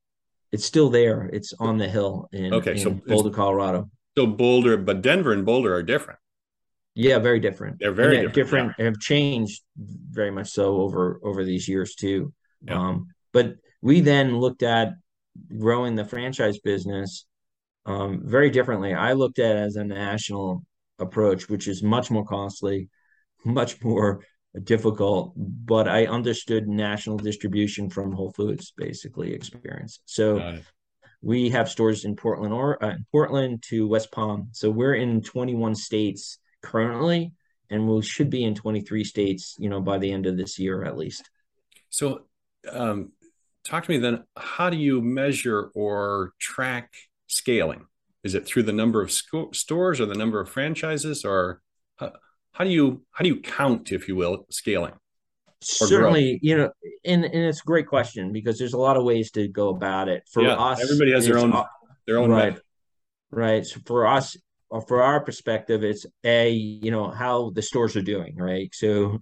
it's 0.52 0.64
still 0.64 0.88
there. 0.88 1.28
It's 1.32 1.52
on 1.58 1.78
the 1.78 1.88
hill 1.88 2.28
in, 2.32 2.54
okay, 2.54 2.72
in 2.72 2.78
so 2.78 2.90
Boulder, 2.90 3.30
Colorado. 3.30 3.90
So 4.16 4.26
Boulder, 4.26 4.76
but 4.76 5.02
Denver 5.02 5.32
and 5.32 5.44
Boulder 5.44 5.74
are 5.74 5.82
different. 5.82 6.18
Yeah, 6.98 7.20
very 7.20 7.38
different. 7.38 7.78
They're 7.78 7.92
very 7.92 8.16
different. 8.16 8.34
different 8.34 8.74
yeah. 8.76 8.86
Have 8.86 8.98
changed 8.98 9.62
very 9.76 10.32
much 10.32 10.48
so 10.48 10.80
over 10.80 11.20
over 11.22 11.44
these 11.44 11.68
years 11.68 11.94
too. 11.94 12.32
Yeah. 12.62 12.74
Um, 12.74 13.06
but 13.32 13.54
we 13.80 14.00
then 14.00 14.40
looked 14.40 14.64
at 14.64 14.94
growing 15.56 15.94
the 15.94 16.04
franchise 16.04 16.58
business 16.58 17.24
um, 17.86 18.22
very 18.24 18.50
differently. 18.50 18.94
I 18.94 19.12
looked 19.12 19.38
at 19.38 19.54
it 19.54 19.60
as 19.60 19.76
a 19.76 19.84
national 19.84 20.64
approach, 20.98 21.48
which 21.48 21.68
is 21.68 21.84
much 21.84 22.10
more 22.10 22.24
costly, 22.24 22.88
much 23.44 23.80
more 23.80 24.24
difficult, 24.64 25.34
but 25.36 25.86
I 25.86 26.06
understood 26.06 26.66
national 26.66 27.18
distribution 27.18 27.90
from 27.90 28.10
Whole 28.10 28.32
Foods 28.32 28.72
basically 28.76 29.32
experience. 29.34 30.00
So 30.04 30.58
we 31.22 31.50
have 31.50 31.68
stores 31.68 32.04
in 32.04 32.16
Portland 32.16 32.52
or 32.52 32.82
uh, 32.84 32.96
Portland 33.12 33.62
to 33.68 33.86
West 33.86 34.10
Palm. 34.10 34.48
So 34.50 34.68
we're 34.68 34.94
in 34.94 35.22
21 35.22 35.76
states 35.76 36.40
currently, 36.62 37.32
and 37.70 37.88
we 37.88 38.02
should 38.02 38.30
be 38.30 38.44
in 38.44 38.54
23 38.54 39.04
states, 39.04 39.56
you 39.58 39.68
know, 39.68 39.80
by 39.80 39.98
the 39.98 40.10
end 40.10 40.26
of 40.26 40.36
this 40.36 40.58
year 40.58 40.84
at 40.84 40.96
least. 40.96 41.28
So, 41.90 42.22
um, 42.70 43.12
talk 43.64 43.84
to 43.84 43.90
me 43.90 43.98
then. 43.98 44.24
How 44.36 44.70
do 44.70 44.76
you 44.76 45.00
measure 45.00 45.70
or 45.74 46.32
track 46.38 46.92
scaling? 47.26 47.86
Is 48.24 48.34
it 48.34 48.46
through 48.46 48.64
the 48.64 48.72
number 48.72 49.00
of 49.00 49.12
sco- 49.12 49.52
stores 49.52 50.00
or 50.00 50.06
the 50.06 50.14
number 50.14 50.40
of 50.40 50.48
franchises, 50.48 51.24
or 51.24 51.62
how 52.58 52.64
do 52.64 52.70
you 52.70 53.02
how 53.12 53.22
do 53.22 53.28
you 53.28 53.40
count, 53.40 53.92
if 53.92 54.08
you 54.08 54.16
will, 54.16 54.44
scaling? 54.50 54.94
Certainly, 55.60 56.40
you 56.42 56.56
know, 56.56 56.70
and 57.04 57.24
and 57.24 57.34
it's 57.34 57.60
a 57.60 57.64
great 57.64 57.86
question 57.86 58.32
because 58.32 58.58
there's 58.58 58.72
a 58.72 58.78
lot 58.78 58.96
of 58.96 59.04
ways 59.04 59.30
to 59.32 59.46
go 59.46 59.68
about 59.68 60.08
it. 60.08 60.24
For 60.32 60.42
yeah, 60.42 60.54
us, 60.54 60.82
everybody 60.82 61.12
has 61.12 61.24
their 61.24 61.38
own 61.38 61.52
their 62.06 62.18
own 62.18 62.30
right, 62.30 62.50
method. 62.50 62.62
right. 63.30 63.64
So 63.64 63.80
for 63.86 64.08
us, 64.08 64.36
for 64.86 65.02
our 65.02 65.20
perspective, 65.20 65.82
it's 65.82 66.06
a 66.24 66.50
you 66.50 66.90
know 66.90 67.10
how 67.10 67.50
the 67.50 67.62
stores 67.62 67.96
are 67.96 68.02
doing, 68.02 68.36
right? 68.36 68.70
So, 68.74 69.18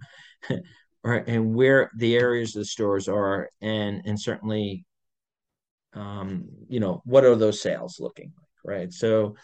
right, 1.03 1.27
and 1.27 1.55
where 1.55 1.91
the 1.97 2.15
areas 2.15 2.55
of 2.55 2.61
the 2.61 2.65
stores 2.65 3.07
are, 3.07 3.49
and 3.61 4.01
and 4.05 4.19
certainly, 4.19 4.85
um, 5.93 6.49
you 6.67 6.79
know, 6.79 7.01
what 7.05 7.25
are 7.25 7.35
those 7.35 7.61
sales 7.61 7.97
looking 7.99 8.33
like, 8.37 8.75
right? 8.75 8.93
So, 8.93 9.35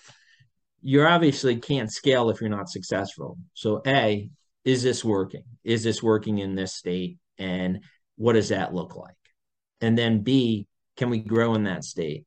you 0.81 1.03
obviously 1.03 1.55
can't 1.57 1.91
scale 1.91 2.29
if 2.29 2.41
you're 2.41 2.49
not 2.49 2.69
successful. 2.69 3.37
So, 3.53 3.81
A, 3.87 4.29
is 4.65 4.83
this 4.83 5.03
working? 5.03 5.43
Is 5.63 5.83
this 5.83 6.03
working 6.03 6.39
in 6.39 6.55
this 6.55 6.73
state? 6.73 7.17
And 7.37 7.83
what 8.17 8.33
does 8.33 8.49
that 8.49 8.73
look 8.73 8.95
like? 8.95 9.15
And 9.81 9.97
then 9.97 10.21
B, 10.21 10.67
can 10.97 11.09
we 11.09 11.19
grow 11.19 11.55
in 11.55 11.63
that 11.63 11.83
state? 11.83 12.25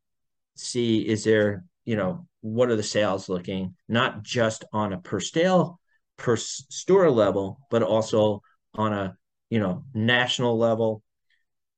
C, 0.56 1.00
is 1.06 1.24
there, 1.24 1.64
you 1.84 1.96
know, 1.96 2.26
what 2.46 2.70
are 2.70 2.76
the 2.76 2.82
sales 2.82 3.28
looking, 3.28 3.74
not 3.88 4.22
just 4.22 4.64
on 4.72 4.92
a 4.92 4.98
per 4.98 5.18
stale 5.18 5.80
per 6.16 6.36
store 6.36 7.10
level, 7.10 7.58
but 7.70 7.82
also 7.82 8.40
on 8.74 8.92
a 8.92 9.16
you 9.50 9.58
know 9.58 9.84
national 9.92 10.56
level. 10.56 11.02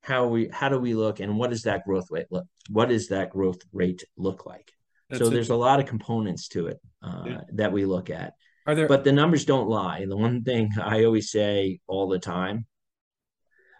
How 0.03 0.27
we 0.27 0.49
how 0.49 0.69
do 0.69 0.79
we 0.79 0.95
look, 0.95 1.21
and 1.21 1.39
what 1.39 1.51
does 1.51 1.63
that 1.63 1.85
growth 1.85 2.11
rate 2.11 2.27
look? 2.31 2.47
What 2.71 2.91
does 2.91 3.09
that 3.09 3.31
growth 3.31 3.61
rate 3.73 4.05
look 4.17 4.47
like? 4.47 4.71
That's 5.09 5.23
so 5.23 5.31
there's 5.31 5.51
a 5.51 5.57
lot 5.57 5.81
of 5.81 5.87
components 5.87 6.49
to 6.49 6.67
it 6.67 6.81
uh, 7.03 7.23
yeah. 7.27 7.41
that 7.55 7.73
we 7.73 7.87
look 7.87 8.11
at. 8.11 8.35
Are 8.67 8.75
there? 8.75 8.89
But 8.89 9.05
the 9.05 9.13
numbers 9.13 9.47
don't 9.47 9.69
lie. 9.69 10.05
The 10.07 10.17
one 10.17 10.45
thing 10.45 10.71
I 10.83 11.05
always 11.05 11.31
say 11.31 11.81
all 11.87 12.09
the 12.09 12.19
time, 12.19 12.67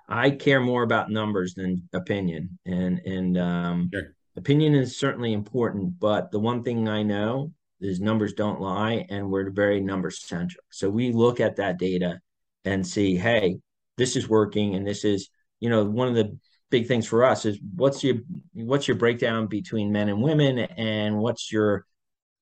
I 0.09 0.31
care 0.31 0.61
more 0.61 0.83
about 0.83 1.11
numbers 1.11 1.55
than 1.55 1.89
opinion, 1.93 2.59
and 2.65 2.99
and 3.05 3.39
um, 3.39 3.91
sure. 3.93 4.15
Opinion 4.39 4.75
is 4.75 4.99
certainly 4.99 5.33
important. 5.33 5.99
But 6.01 6.31
the 6.31 6.41
one 6.41 6.63
thing 6.63 6.89
I 6.89 7.03
know 7.03 7.53
is 7.81 8.01
numbers 8.01 8.33
don't 8.33 8.61
lie, 8.61 9.07
and 9.11 9.31
we're 9.31 9.51
very 9.51 9.81
number 9.81 10.11
centric. 10.11 10.65
So 10.71 10.89
we 10.89 11.13
look 11.13 11.41
at 11.41 11.57
that 11.57 11.79
data 11.79 12.21
and 12.65 12.87
see, 12.87 13.17
hey, 13.17 13.59
this 13.97 14.17
is 14.17 14.29
working, 14.29 14.75
and 14.75 14.87
this 14.87 15.05
is 15.05 15.29
you 15.61 15.69
know 15.69 15.85
one 15.85 16.09
of 16.09 16.15
the 16.15 16.39
big 16.71 16.87
things 16.87 17.07
for 17.07 17.25
us 17.25 17.45
is 17.45 17.59
what's 17.75 18.05
your 18.05 18.17
what's 18.53 18.87
your 18.87 18.97
breakdown 18.97 19.47
between 19.47 19.93
men 19.93 20.09
and 20.09 20.23
women, 20.23 20.59
and 20.59 21.19
what's 21.19 21.53
your 21.53 21.85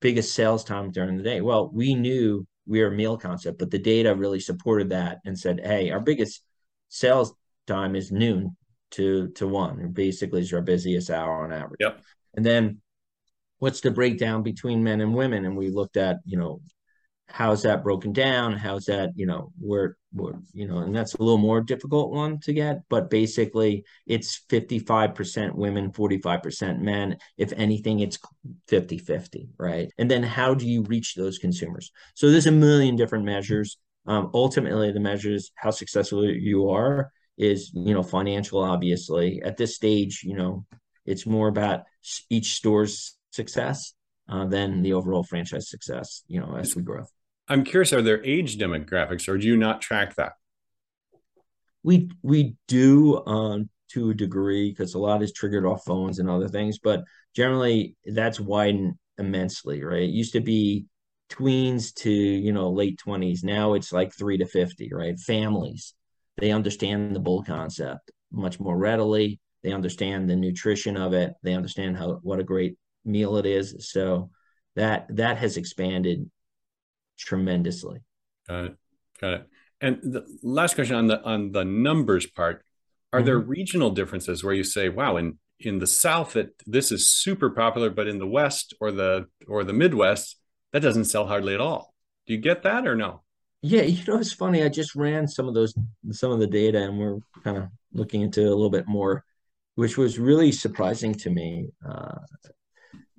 biggest 0.00 0.34
sales 0.34 0.64
time 0.64 0.90
during 0.90 1.16
the 1.16 1.22
day? 1.22 1.40
Well, 1.40 1.70
we 1.72 1.94
knew 1.94 2.46
we 2.66 2.82
are 2.82 2.88
a 2.88 2.96
meal 2.96 3.16
concept, 3.16 3.58
but 3.58 3.70
the 3.70 3.78
data 3.78 4.14
really 4.14 4.40
supported 4.40 4.90
that 4.90 5.18
and 5.24 5.38
said, 5.38 5.60
hey, 5.64 5.90
our 5.90 6.00
biggest 6.00 6.42
sales 6.88 7.32
time 7.66 7.96
is 7.96 8.12
noon 8.12 8.56
to 8.92 9.28
to 9.30 9.46
one. 9.46 9.92
Basically, 9.92 10.40
is 10.40 10.52
our 10.52 10.62
busiest 10.62 11.10
hour 11.10 11.44
on 11.44 11.52
average. 11.52 11.80
Yep. 11.80 12.00
And 12.34 12.44
then 12.44 12.80
what's 13.58 13.80
the 13.80 13.90
breakdown 13.90 14.42
between 14.42 14.84
men 14.84 15.00
and 15.00 15.14
women? 15.14 15.44
And 15.44 15.56
we 15.56 15.70
looked 15.70 15.96
at, 15.96 16.18
you 16.24 16.38
know, 16.38 16.60
how's 17.28 17.62
that 17.62 17.82
broken 17.82 18.12
down 18.12 18.52
how's 18.52 18.84
that 18.84 19.10
you 19.16 19.26
know 19.26 19.52
where, 19.58 19.96
where 20.12 20.34
you 20.52 20.66
know 20.66 20.78
and 20.78 20.94
that's 20.94 21.14
a 21.14 21.22
little 21.22 21.38
more 21.38 21.60
difficult 21.60 22.12
one 22.12 22.38
to 22.38 22.52
get 22.52 22.82
but 22.88 23.10
basically 23.10 23.84
it's 24.06 24.42
55% 24.48 25.54
women 25.54 25.90
45% 25.90 26.80
men 26.80 27.16
if 27.36 27.52
anything 27.56 28.00
it's 28.00 28.18
50 28.68 28.98
50 28.98 29.48
right 29.58 29.90
and 29.98 30.10
then 30.10 30.22
how 30.22 30.54
do 30.54 30.68
you 30.68 30.82
reach 30.82 31.14
those 31.14 31.38
consumers 31.38 31.90
so 32.14 32.30
there's 32.30 32.46
a 32.46 32.52
million 32.52 32.96
different 32.96 33.24
measures 33.24 33.76
um, 34.06 34.30
ultimately 34.32 34.92
the 34.92 35.00
measures 35.00 35.50
how 35.56 35.70
successful 35.70 36.24
you 36.24 36.70
are 36.70 37.10
is 37.36 37.70
you 37.74 37.94
know 37.94 38.02
financial 38.02 38.62
obviously 38.62 39.42
at 39.42 39.56
this 39.56 39.74
stage 39.74 40.22
you 40.24 40.36
know 40.36 40.64
it's 41.04 41.26
more 41.26 41.48
about 41.48 41.84
each 42.30 42.54
store's 42.54 43.16
success 43.30 43.92
uh, 44.28 44.46
than 44.46 44.82
the 44.82 44.92
overall 44.92 45.22
franchise 45.22 45.68
success 45.68 46.22
you 46.28 46.40
know 46.40 46.56
as 46.56 46.74
we 46.74 46.82
grow 46.82 47.04
I'm 47.48 47.64
curious, 47.64 47.92
are 47.92 48.02
there 48.02 48.24
age 48.24 48.58
demographics 48.58 49.28
or 49.28 49.38
do 49.38 49.46
you 49.46 49.56
not 49.56 49.80
track 49.80 50.16
that? 50.16 50.32
We 51.82 52.10
we 52.22 52.56
do 52.66 53.24
um, 53.26 53.68
to 53.90 54.10
a 54.10 54.14
degree 54.14 54.70
because 54.70 54.94
a 54.94 54.98
lot 54.98 55.22
is 55.22 55.32
triggered 55.32 55.64
off 55.64 55.84
phones 55.84 56.18
and 56.18 56.28
other 56.28 56.48
things, 56.48 56.78
but 56.80 57.04
generally 57.34 57.94
that's 58.04 58.40
widened 58.40 58.94
immensely, 59.18 59.84
right? 59.84 60.02
It 60.02 60.10
used 60.10 60.32
to 60.32 60.40
be 60.40 60.86
tweens 61.30 61.94
to 61.94 62.10
you 62.10 62.52
know 62.52 62.70
late 62.70 63.00
20s. 63.06 63.44
Now 63.44 63.74
it's 63.74 63.92
like 63.92 64.12
three 64.12 64.38
to 64.38 64.46
50, 64.46 64.90
right? 64.92 65.18
Families. 65.18 65.94
They 66.38 66.50
understand 66.52 67.14
the 67.14 67.20
bull 67.20 67.42
concept 67.42 68.10
much 68.30 68.60
more 68.60 68.76
readily. 68.76 69.40
They 69.62 69.72
understand 69.72 70.28
the 70.28 70.36
nutrition 70.36 70.96
of 70.96 71.12
it. 71.12 71.34
They 71.42 71.54
understand 71.54 71.96
how 71.96 72.20
what 72.22 72.40
a 72.40 72.44
great 72.44 72.76
meal 73.04 73.36
it 73.36 73.46
is. 73.46 73.88
So 73.90 74.30
that 74.74 75.06
that 75.16 75.38
has 75.38 75.56
expanded 75.56 76.30
tremendously. 77.18 78.00
Got 78.48 78.64
it. 78.64 78.76
Got 79.20 79.32
it. 79.34 79.46
And 79.80 79.98
the 80.02 80.26
last 80.42 80.74
question 80.74 80.96
on 80.96 81.06
the 81.06 81.22
on 81.22 81.52
the 81.52 81.64
numbers 81.64 82.26
part, 82.26 82.64
are 83.12 83.20
mm-hmm. 83.20 83.26
there 83.26 83.38
regional 83.38 83.90
differences 83.90 84.44
where 84.44 84.54
you 84.54 84.64
say, 84.64 84.88
wow, 84.88 85.16
in 85.16 85.38
in 85.58 85.78
the 85.78 85.86
South 85.86 86.36
it 86.36 86.50
this 86.66 86.92
is 86.92 87.10
super 87.10 87.50
popular, 87.50 87.90
but 87.90 88.08
in 88.08 88.18
the 88.18 88.26
West 88.26 88.74
or 88.80 88.92
the 88.92 89.26
or 89.48 89.64
the 89.64 89.72
Midwest, 89.72 90.38
that 90.72 90.80
doesn't 90.80 91.06
sell 91.06 91.26
hardly 91.26 91.54
at 91.54 91.60
all. 91.60 91.94
Do 92.26 92.34
you 92.34 92.40
get 92.40 92.62
that 92.62 92.86
or 92.86 92.94
no? 92.94 93.22
Yeah, 93.66 93.82
you 93.82 94.04
know, 94.04 94.18
it's 94.20 94.32
funny. 94.32 94.62
I 94.62 94.68
just 94.68 94.94
ran 94.94 95.26
some 95.26 95.48
of 95.48 95.54
those 95.54 95.74
some 96.12 96.30
of 96.30 96.38
the 96.38 96.46
data 96.46 96.84
and 96.84 96.98
we're 96.98 97.18
kind 97.42 97.56
of 97.56 97.64
looking 97.92 98.22
into 98.22 98.42
a 98.42 98.54
little 98.54 98.70
bit 98.70 98.86
more, 98.86 99.24
which 99.74 99.98
was 99.98 100.20
really 100.20 100.52
surprising 100.52 101.12
to 101.14 101.30
me. 101.30 101.70
Uh, 101.84 102.18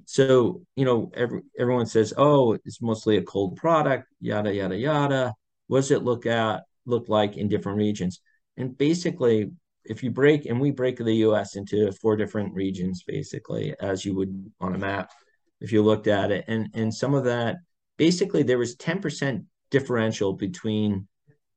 so, 0.05 0.61
you 0.77 0.85
know, 0.85 1.11
every, 1.13 1.41
everyone 1.59 1.85
says, 1.85 2.13
oh, 2.15 2.53
it's 2.63 2.81
mostly 2.81 3.17
a 3.17 3.23
cold 3.23 3.57
product, 3.57 4.07
yada, 4.21 4.53
yada, 4.53 4.77
yada. 4.77 5.33
What 5.67 5.79
does 5.79 5.91
it 5.91 6.05
look 6.05 6.25
at 6.25 6.63
look 6.85 7.09
like 7.09 7.35
in 7.35 7.49
different 7.49 7.77
regions? 7.77 8.21
And 8.55 8.77
basically, 8.77 9.51
if 9.83 10.01
you 10.01 10.11
break 10.11 10.45
and 10.45 10.61
we 10.61 10.71
break 10.71 10.97
the 10.97 11.15
US 11.27 11.57
into 11.57 11.91
four 11.91 12.15
different 12.15 12.53
regions, 12.53 13.03
basically, 13.05 13.75
as 13.81 14.05
you 14.05 14.15
would 14.15 14.49
on 14.61 14.75
a 14.75 14.77
map, 14.77 15.11
if 15.59 15.73
you 15.73 15.83
looked 15.83 16.07
at 16.07 16.31
it, 16.31 16.45
and 16.47 16.69
and 16.73 16.93
some 16.93 17.13
of 17.13 17.25
that 17.25 17.57
basically 17.97 18.43
there 18.43 18.59
was 18.59 18.77
10% 18.77 19.43
differential 19.69 20.33
between 20.33 21.07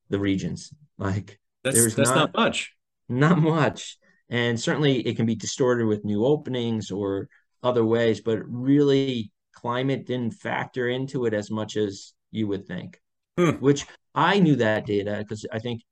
the 0.08 0.18
regions. 0.18 0.72
Like 0.98 1.38
that's 1.64 1.76
there's 1.76 1.94
that's 1.94 2.10
not, 2.10 2.32
not 2.34 2.34
much. 2.34 2.72
Not 3.08 3.38
much. 3.38 3.98
And 4.28 4.60
certainly 4.60 5.00
it 5.00 5.16
can 5.16 5.26
be 5.26 5.34
distorted 5.34 5.86
with 5.86 6.04
new 6.04 6.24
openings 6.24 6.90
or 6.90 7.28
other 7.62 7.84
ways, 7.84 8.20
but 8.20 8.38
really 8.46 9.32
climate 9.52 10.06
didn't 10.06 10.34
factor 10.34 10.88
into 10.88 11.26
it 11.26 11.34
as 11.34 11.50
much 11.50 11.76
as 11.76 12.12
you 12.30 12.46
would 12.48 12.66
think. 12.66 13.00
Hmm. 13.36 13.50
Which 13.52 13.86
I 14.14 14.38
knew 14.38 14.56
that 14.56 14.86
data 14.86 15.16
because 15.18 15.46
I 15.52 15.58
think 15.58 15.82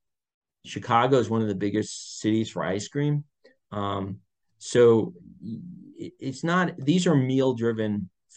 Chicago 0.65 1.19
is 1.19 1.31
one 1.31 1.43
of 1.43 1.49
the 1.49 1.55
biggest 1.55 2.21
cities 2.21 2.51
for 2.51 2.63
ice 2.63 2.89
cream. 2.89 3.25
Um, 3.73 4.19
so 4.59 5.15
it's 5.41 6.43
not; 6.43 6.77
these 6.79 7.07
are 7.07 7.15
meal 7.15 7.55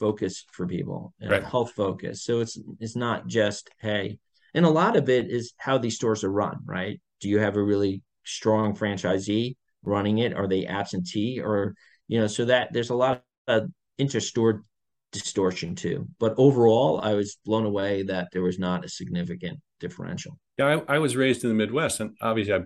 focus 0.02 0.44
for 0.52 0.68
people, 0.68 1.14
right. 1.22 1.44
health 1.44 1.72
focus. 1.72 2.24
So 2.24 2.42
it's 2.42 2.60
it's 2.82 2.98
not 2.98 3.28
just 3.28 3.70
hey, 3.80 4.18
and 4.54 4.66
a 4.66 4.70
lot 4.70 4.98
of 4.98 5.08
it 5.08 5.30
is 5.30 5.54
how 5.58 5.78
these 5.78 5.96
stores 5.96 6.24
are 6.26 6.32
run. 6.32 6.58
Right? 6.66 7.00
Do 7.22 7.30
you 7.30 7.40
have 7.40 7.56
a 7.56 7.64
really 7.64 8.02
strong 8.26 8.76
franchisee 8.76 9.56
running 9.84 10.18
it? 10.18 10.34
Are 10.34 10.48
they 10.48 10.66
absentee 10.66 11.40
or 11.40 11.76
you 12.12 12.20
know, 12.20 12.28
so 12.28 12.44
that 12.46 12.74
there's 12.74 12.90
a 12.90 12.96
lot 12.96 13.24
of 13.48 13.70
interstore 13.98 14.64
distortion 15.12 15.76
too. 15.76 16.08
But 16.20 16.36
overall, 16.38 17.00
I 17.02 17.14
was 17.14 17.38
blown 17.46 17.66
away 17.66 18.04
that 18.04 18.30
there 18.32 18.42
was 18.42 18.60
not 18.60 18.86
a 18.86 18.90
significant 18.90 19.60
differential. 19.80 20.38
Yeah, 20.58 20.82
I, 20.88 20.96
I 20.96 21.00
was 21.00 21.16
raised 21.16 21.44
in 21.44 21.50
the 21.50 21.56
Midwest, 21.56 22.00
and 22.00 22.16
obviously, 22.22 22.54
I, 22.54 22.58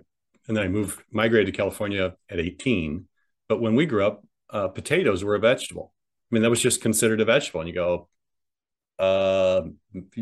and 0.48 0.56
then 0.56 0.64
I 0.64 0.68
moved, 0.68 1.00
migrated 1.12 1.52
to 1.52 1.56
California 1.56 2.14
at 2.30 2.40
18. 2.40 3.06
But 3.48 3.60
when 3.60 3.74
we 3.74 3.86
grew 3.86 4.04
up, 4.06 4.24
uh, 4.50 4.68
potatoes 4.68 5.24
were 5.24 5.34
a 5.34 5.40
vegetable. 5.40 5.92
I 6.30 6.34
mean, 6.34 6.42
that 6.42 6.50
was 6.50 6.60
just 6.60 6.80
considered 6.80 7.20
a 7.20 7.24
vegetable. 7.24 7.60
And 7.60 7.68
you 7.68 7.74
go, 7.74 8.08
uh, 8.98 9.62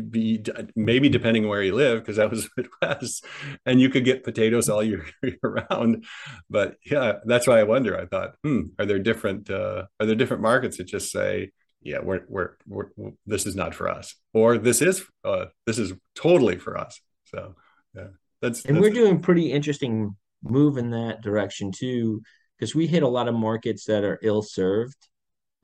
be, 0.09 0.43
maybe 0.75 1.09
depending 1.09 1.47
where 1.47 1.63
you 1.63 1.73
live, 1.73 1.99
because 1.99 2.17
that 2.17 2.29
was 2.29 2.49
Midwest, 2.57 3.25
and 3.65 3.79
you 3.79 3.89
could 3.89 4.05
get 4.05 4.23
potatoes 4.23 4.69
all 4.69 4.83
year, 4.83 5.05
year 5.23 5.37
round. 5.43 6.05
But 6.49 6.75
yeah, 6.85 7.13
that's 7.25 7.47
why 7.47 7.59
I 7.59 7.63
wonder. 7.63 7.99
I 7.99 8.05
thought, 8.05 8.35
hmm, 8.43 8.61
are 8.77 8.85
there 8.85 8.99
different 8.99 9.49
uh, 9.49 9.85
are 9.99 10.05
there 10.05 10.15
different 10.15 10.43
markets 10.43 10.77
that 10.77 10.85
just 10.85 11.11
say, 11.11 11.51
yeah, 11.81 11.99
we're, 11.99 12.21
we're 12.27 12.51
we're, 12.67 12.87
this 13.25 13.45
is 13.45 13.55
not 13.55 13.73
for 13.73 13.89
us, 13.89 14.15
or 14.33 14.57
this 14.57 14.81
is 14.81 15.05
uh, 15.23 15.45
this 15.65 15.79
is 15.79 15.93
totally 16.15 16.57
for 16.57 16.77
us. 16.77 16.99
So 17.25 17.55
yeah, 17.95 18.07
that's 18.41 18.65
and 18.65 18.75
that's 18.75 18.83
we're 18.83 18.93
doing 18.93 19.21
pretty 19.21 19.51
interesting 19.51 20.15
move 20.43 20.77
in 20.77 20.91
that 20.91 21.21
direction 21.21 21.71
too, 21.71 22.21
because 22.57 22.75
we 22.75 22.87
hit 22.87 23.03
a 23.03 23.07
lot 23.07 23.29
of 23.29 23.35
markets 23.35 23.85
that 23.85 24.03
are 24.03 24.19
ill 24.21 24.41
served 24.41 25.07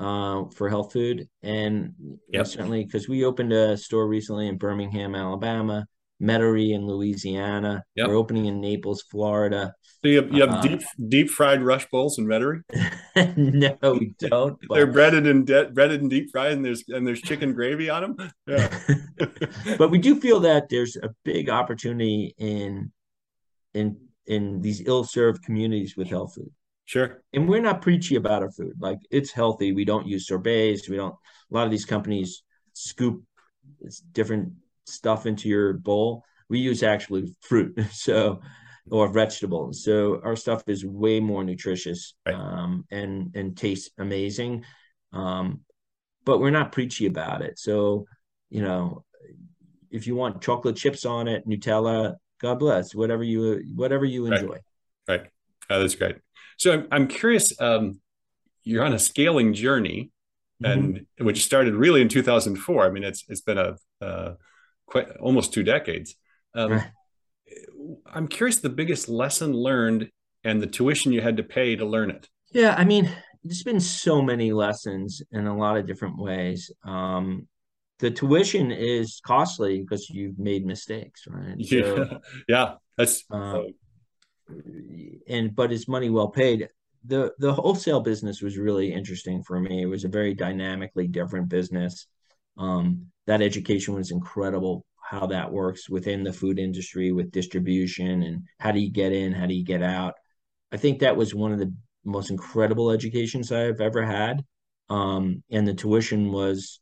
uh, 0.01 0.45
for 0.55 0.69
health 0.69 0.93
food. 0.93 1.27
And 1.43 1.93
yep. 2.29 2.47
certainly, 2.47 2.83
because 2.83 3.07
we 3.07 3.23
opened 3.25 3.53
a 3.53 3.77
store 3.77 4.07
recently 4.07 4.47
in 4.47 4.57
Birmingham, 4.57 5.15
Alabama, 5.15 5.85
Metairie 6.21 6.73
in 6.73 6.85
Louisiana. 6.85 7.83
Yep. 7.95 8.07
We're 8.07 8.15
opening 8.15 8.45
in 8.45 8.61
Naples, 8.61 9.03
Florida. 9.09 9.73
So 10.01 10.07
you 10.07 10.21
have, 10.21 10.33
you 10.33 10.41
have 10.41 10.49
uh, 10.49 10.61
deep 10.61 10.81
deep 11.09 11.29
fried 11.29 11.61
rush 11.61 11.87
bowls 11.89 12.17
in 12.17 12.25
Metairie? 12.25 12.63
no, 13.37 13.93
we 13.93 14.15
don't. 14.19 14.57
They're 14.69 14.87
breaded 14.87 15.27
and 15.27 15.45
de- 15.45 15.69
breaded 15.69 16.01
and 16.01 16.09
deep 16.09 16.31
fried, 16.31 16.53
and 16.53 16.65
there's 16.65 16.83
and 16.87 17.05
there's 17.05 17.21
chicken 17.21 17.53
gravy 17.53 17.89
on 17.89 18.15
them. 18.15 18.31
Yeah. 18.47 18.79
but 19.77 19.89
we 19.89 19.99
do 19.99 20.19
feel 20.19 20.39
that 20.41 20.69
there's 20.69 20.95
a 20.95 21.09
big 21.23 21.49
opportunity 21.49 22.33
in 22.37 22.91
in 23.73 23.97
in 24.25 24.61
these 24.61 24.81
ill 24.87 25.03
served 25.03 25.43
communities 25.43 25.95
with 25.95 26.07
health 26.07 26.33
food. 26.35 26.51
Sure. 26.91 27.23
And 27.31 27.47
we're 27.47 27.61
not 27.61 27.81
preachy 27.81 28.17
about 28.17 28.43
our 28.43 28.51
food. 28.51 28.73
Like 28.77 28.99
it's 29.09 29.31
healthy. 29.31 29.71
We 29.71 29.85
don't 29.85 30.05
use 30.05 30.27
sorbets. 30.27 30.89
We 30.89 30.97
don't. 30.97 31.13
A 31.13 31.53
lot 31.53 31.63
of 31.63 31.71
these 31.71 31.85
companies 31.85 32.43
scoop 32.73 33.23
different 34.11 34.51
stuff 34.85 35.25
into 35.25 35.47
your 35.47 35.71
bowl. 35.71 36.25
We 36.49 36.59
use 36.59 36.83
actually 36.83 37.33
fruit, 37.39 37.79
so 37.93 38.41
or 38.89 39.07
vegetables. 39.07 39.85
So 39.85 40.19
our 40.21 40.35
stuff 40.35 40.63
is 40.67 40.83
way 40.83 41.21
more 41.21 41.45
nutritious 41.45 42.13
right. 42.25 42.35
um, 42.35 42.83
and 42.91 43.33
and 43.35 43.55
tastes 43.55 43.91
amazing. 43.97 44.65
Um, 45.13 45.61
but 46.25 46.39
we're 46.39 46.49
not 46.49 46.73
preachy 46.73 47.05
about 47.05 47.41
it. 47.41 47.57
So, 47.57 48.05
you 48.49 48.63
know, 48.63 49.05
if 49.91 50.07
you 50.07 50.15
want 50.15 50.41
chocolate 50.41 50.75
chips 50.75 51.05
on 51.05 51.29
it, 51.29 51.47
Nutella, 51.47 52.15
God 52.41 52.59
bless, 52.59 52.93
whatever 52.93 53.23
you 53.23 53.63
whatever 53.75 54.03
you 54.03 54.25
enjoy. 54.25 54.47
Right. 54.47 54.61
right. 55.21 55.27
Oh, 55.69 55.79
that's 55.79 55.95
great. 55.95 56.17
So 56.61 56.73
I'm, 56.73 56.87
I'm 56.91 57.07
curious. 57.07 57.59
Um, 57.59 58.01
you're 58.63 58.85
on 58.85 58.93
a 58.93 58.99
scaling 58.99 59.55
journey, 59.55 60.11
mm-hmm. 60.63 60.71
and 60.71 60.95
mm-hmm. 60.95 61.25
which 61.25 61.43
started 61.43 61.73
really 61.73 62.03
in 62.03 62.07
2004. 62.07 62.85
I 62.85 62.91
mean, 62.91 63.03
it's 63.03 63.25
it's 63.29 63.41
been 63.41 63.57
a 63.57 63.77
uh, 63.99 64.35
quite 64.85 65.09
almost 65.17 65.53
two 65.53 65.63
decades. 65.63 66.15
Um. 66.53 66.83
I'm 68.05 68.27
curious 68.27 68.59
the 68.59 68.69
biggest 68.69 69.09
lesson 69.09 69.53
learned 69.53 70.09
and 70.43 70.61
the 70.61 70.67
tuition 70.67 71.11
you 71.11 71.19
had 71.19 71.37
to 71.37 71.43
pay 71.43 71.75
to 71.75 71.83
learn 71.83 72.11
it. 72.11 72.29
Yeah, 72.53 72.75
I 72.77 72.85
mean, 72.85 73.09
there's 73.43 73.63
been 73.63 73.79
so 73.79 74.21
many 74.21 74.53
lessons 74.53 75.21
in 75.31 75.47
a 75.47 75.57
lot 75.57 75.77
of 75.77 75.87
different 75.87 76.17
ways. 76.17 76.71
Um, 76.85 77.47
the 77.99 78.11
tuition 78.11 78.71
is 78.71 79.19
costly 79.25 79.81
because 79.81 80.09
you've 80.09 80.37
made 80.37 80.65
mistakes, 80.65 81.25
right? 81.27 81.55
So, 81.67 81.75
yeah, 81.75 82.17
yeah, 82.47 82.73
that's 82.97 83.23
um, 83.31 83.73
and 85.27 85.55
but 85.55 85.71
it's 85.71 85.87
money 85.87 86.09
well 86.09 86.29
paid. 86.29 86.67
The 87.05 87.33
the 87.39 87.53
wholesale 87.53 88.01
business 88.01 88.41
was 88.41 88.57
really 88.57 88.93
interesting 88.93 89.43
for 89.43 89.59
me. 89.59 89.81
It 89.81 89.87
was 89.87 90.03
a 90.03 90.09
very 90.09 90.33
dynamically 90.33 91.07
different 91.07 91.49
business. 91.49 92.07
Um, 92.57 93.07
that 93.27 93.41
education 93.41 93.95
was 93.95 94.11
incredible. 94.11 94.85
How 95.01 95.27
that 95.27 95.51
works 95.51 95.89
within 95.89 96.23
the 96.23 96.33
food 96.33 96.59
industry 96.59 97.11
with 97.11 97.31
distribution 97.31 98.23
and 98.23 98.43
how 98.59 98.71
do 98.71 98.79
you 98.79 98.91
get 98.91 99.11
in, 99.11 99.33
how 99.33 99.45
do 99.45 99.53
you 99.53 99.65
get 99.65 99.83
out. 99.83 100.13
I 100.71 100.77
think 100.77 100.99
that 100.99 101.17
was 101.17 101.35
one 101.35 101.51
of 101.51 101.59
the 101.59 101.73
most 102.05 102.29
incredible 102.29 102.91
educations 102.91 103.51
I've 103.51 103.81
ever 103.81 104.03
had. 104.03 104.43
Um, 104.89 105.43
and 105.49 105.67
the 105.67 105.73
tuition 105.73 106.31
was 106.31 106.79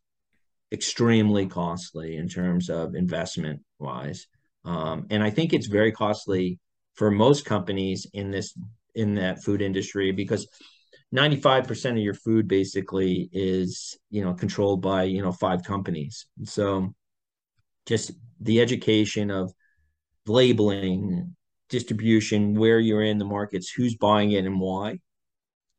extremely 0.71 1.47
costly 1.47 2.17
in 2.17 2.27
terms 2.27 2.69
of 2.69 2.95
investment 2.95 3.61
wise. 3.79 4.27
Um, 4.65 5.07
and 5.09 5.23
I 5.23 5.29
think 5.29 5.53
it's 5.53 5.67
very 5.67 5.91
costly 5.91 6.59
for 6.99 7.09
most 7.09 7.45
companies 7.45 8.05
in 8.13 8.29
this 8.29 8.53
in 8.93 9.15
that 9.15 9.41
food 9.41 9.61
industry 9.61 10.11
because 10.11 10.45
95% 11.15 11.91
of 11.91 11.97
your 11.97 12.13
food 12.13 12.45
basically 12.47 13.29
is 13.31 13.97
you 14.09 14.21
know 14.21 14.33
controlled 14.33 14.81
by 14.81 15.03
you 15.03 15.21
know 15.21 15.31
five 15.31 15.63
companies. 15.63 16.27
So 16.43 16.93
just 17.85 18.11
the 18.41 18.59
education 18.59 19.31
of 19.31 19.51
labeling 20.27 21.35
distribution 21.69 22.53
where 22.53 22.79
you're 22.79 23.03
in 23.03 23.17
the 23.17 23.25
markets 23.25 23.71
who's 23.71 23.95
buying 23.95 24.33
it 24.33 24.45
and 24.45 24.59
why 24.59 24.99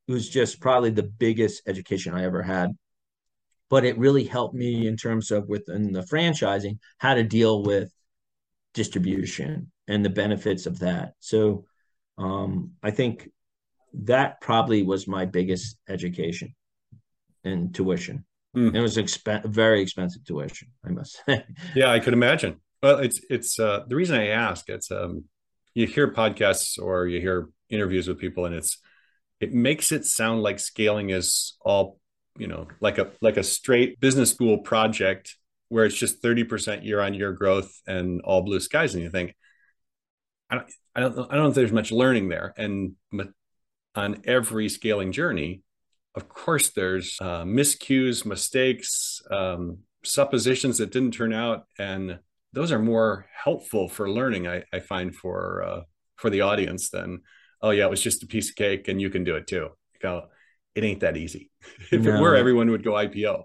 it 0.08 0.12
was 0.12 0.28
just 0.28 0.58
probably 0.60 0.90
the 0.90 1.02
biggest 1.02 1.62
education 1.68 2.14
i 2.14 2.24
ever 2.24 2.42
had. 2.42 2.70
But 3.68 3.84
it 3.84 3.98
really 3.98 4.24
helped 4.24 4.54
me 4.54 4.86
in 4.86 4.96
terms 4.96 5.30
of 5.30 5.48
within 5.48 5.92
the 5.92 6.00
franchising 6.00 6.78
how 6.96 7.12
to 7.14 7.22
deal 7.22 7.62
with 7.62 7.92
distribution 8.74 9.70
and 9.88 10.04
the 10.04 10.10
benefits 10.10 10.66
of 10.66 10.78
that 10.78 11.14
so 11.18 11.64
um, 12.18 12.72
i 12.82 12.90
think 12.90 13.28
that 13.92 14.40
probably 14.40 14.82
was 14.82 15.08
my 15.08 15.24
biggest 15.24 15.76
education 15.88 16.54
and 17.44 17.74
tuition. 17.74 18.24
Mm. 18.56 18.74
It 18.74 18.80
was 18.80 18.96
exp- 18.96 19.44
very 19.44 19.80
expensive 19.80 20.24
tuition, 20.24 20.68
I 20.84 20.90
must 20.90 21.22
say. 21.26 21.44
Yeah, 21.74 21.90
I 21.90 22.00
could 22.00 22.12
imagine. 22.12 22.60
Well, 22.82 22.98
it's 22.98 23.20
it's 23.28 23.58
uh, 23.58 23.84
the 23.86 23.96
reason 23.96 24.16
I 24.16 24.28
ask. 24.28 24.68
It's 24.68 24.90
um, 24.90 25.24
you 25.74 25.86
hear 25.86 26.12
podcasts 26.12 26.80
or 26.80 27.06
you 27.06 27.20
hear 27.20 27.50
interviews 27.68 28.08
with 28.08 28.18
people, 28.18 28.46
and 28.46 28.54
it's 28.54 28.78
it 29.38 29.52
makes 29.52 29.92
it 29.92 30.04
sound 30.04 30.42
like 30.42 30.58
scaling 30.58 31.10
is 31.10 31.56
all 31.60 31.98
you 32.38 32.46
know 32.46 32.68
like 32.80 32.98
a 32.98 33.10
like 33.20 33.36
a 33.36 33.42
straight 33.42 34.00
business 34.00 34.30
school 34.30 34.58
project 34.58 35.36
where 35.70 35.86
it's 35.86 35.96
just 35.96 36.22
30% 36.22 36.84
year 36.84 37.00
on 37.00 37.14
year 37.14 37.32
growth 37.32 37.72
and 37.86 38.20
all 38.22 38.42
blue 38.42 38.60
skies 38.60 38.94
and 38.94 39.02
you 39.02 39.08
think 39.08 39.34
I 40.50 40.56
don't, 40.56 40.73
I 40.95 41.00
don't, 41.00 41.18
I 41.18 41.34
don't 41.34 41.45
know 41.45 41.49
if 41.49 41.54
there's 41.54 41.73
much 41.73 41.92
learning 41.92 42.28
there. 42.28 42.52
And 42.56 42.95
on 43.95 44.23
every 44.25 44.68
scaling 44.68 45.12
journey, 45.12 45.62
of 46.14 46.28
course, 46.28 46.71
there's 46.71 47.16
uh, 47.21 47.45
miscues, 47.45 48.26
mistakes, 48.26 49.23
um, 49.30 49.78
suppositions 50.04 50.78
that 50.78 50.90
didn't 50.90 51.12
turn 51.12 51.32
out, 51.32 51.66
and 51.78 52.18
those 52.52 52.73
are 52.73 52.80
more 52.80 53.26
helpful 53.32 53.88
for 53.88 54.10
learning. 54.10 54.49
I, 54.49 54.64
I 54.73 54.80
find 54.80 55.14
for 55.14 55.62
uh, 55.62 55.80
for 56.16 56.30
the 56.30 56.40
audience 56.40 56.90
than 56.90 57.21
oh 57.62 57.71
yeah, 57.71 57.84
it 57.84 57.90
was 57.90 58.02
just 58.02 58.25
a 58.25 58.26
piece 58.26 58.50
of 58.50 58.56
cake 58.56 58.88
and 58.88 59.00
you 59.00 59.10
can 59.10 59.23
do 59.23 59.36
it 59.36 59.47
too. 59.47 59.68
Go, 60.02 60.26
it 60.75 60.82
ain't 60.82 61.00
that 61.00 61.16
easy. 61.16 61.50
if 61.92 62.02
no. 62.02 62.16
it 62.16 62.21
were, 62.21 62.34
everyone 62.34 62.71
would 62.71 62.82
go 62.82 62.92
IPO. 62.92 63.45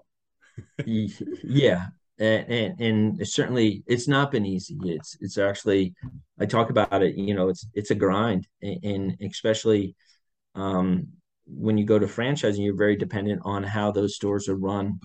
yeah, 0.84 1.86
and, 2.18 2.50
and, 2.50 2.80
and 2.80 3.28
certainly 3.28 3.82
it's 3.86 4.08
not 4.08 4.30
been 4.30 4.46
easy. 4.46 4.78
It's 4.84 5.16
it's 5.20 5.38
actually 5.38 5.94
I 6.40 6.46
talk 6.46 6.70
about 6.70 7.02
it. 7.02 7.16
You 7.16 7.34
know, 7.34 7.48
it's 7.48 7.66
it's 7.74 7.90
a 7.90 7.94
grind, 7.94 8.46
and 8.62 9.16
especially 9.22 9.94
um, 10.54 11.08
when 11.46 11.78
you 11.78 11.84
go 11.84 11.98
to 11.98 12.06
franchising, 12.06 12.64
you're 12.64 12.76
very 12.76 12.96
dependent 12.96 13.42
on 13.44 13.62
how 13.62 13.90
those 13.90 14.16
stores 14.16 14.48
are 14.48 14.56
run 14.56 14.98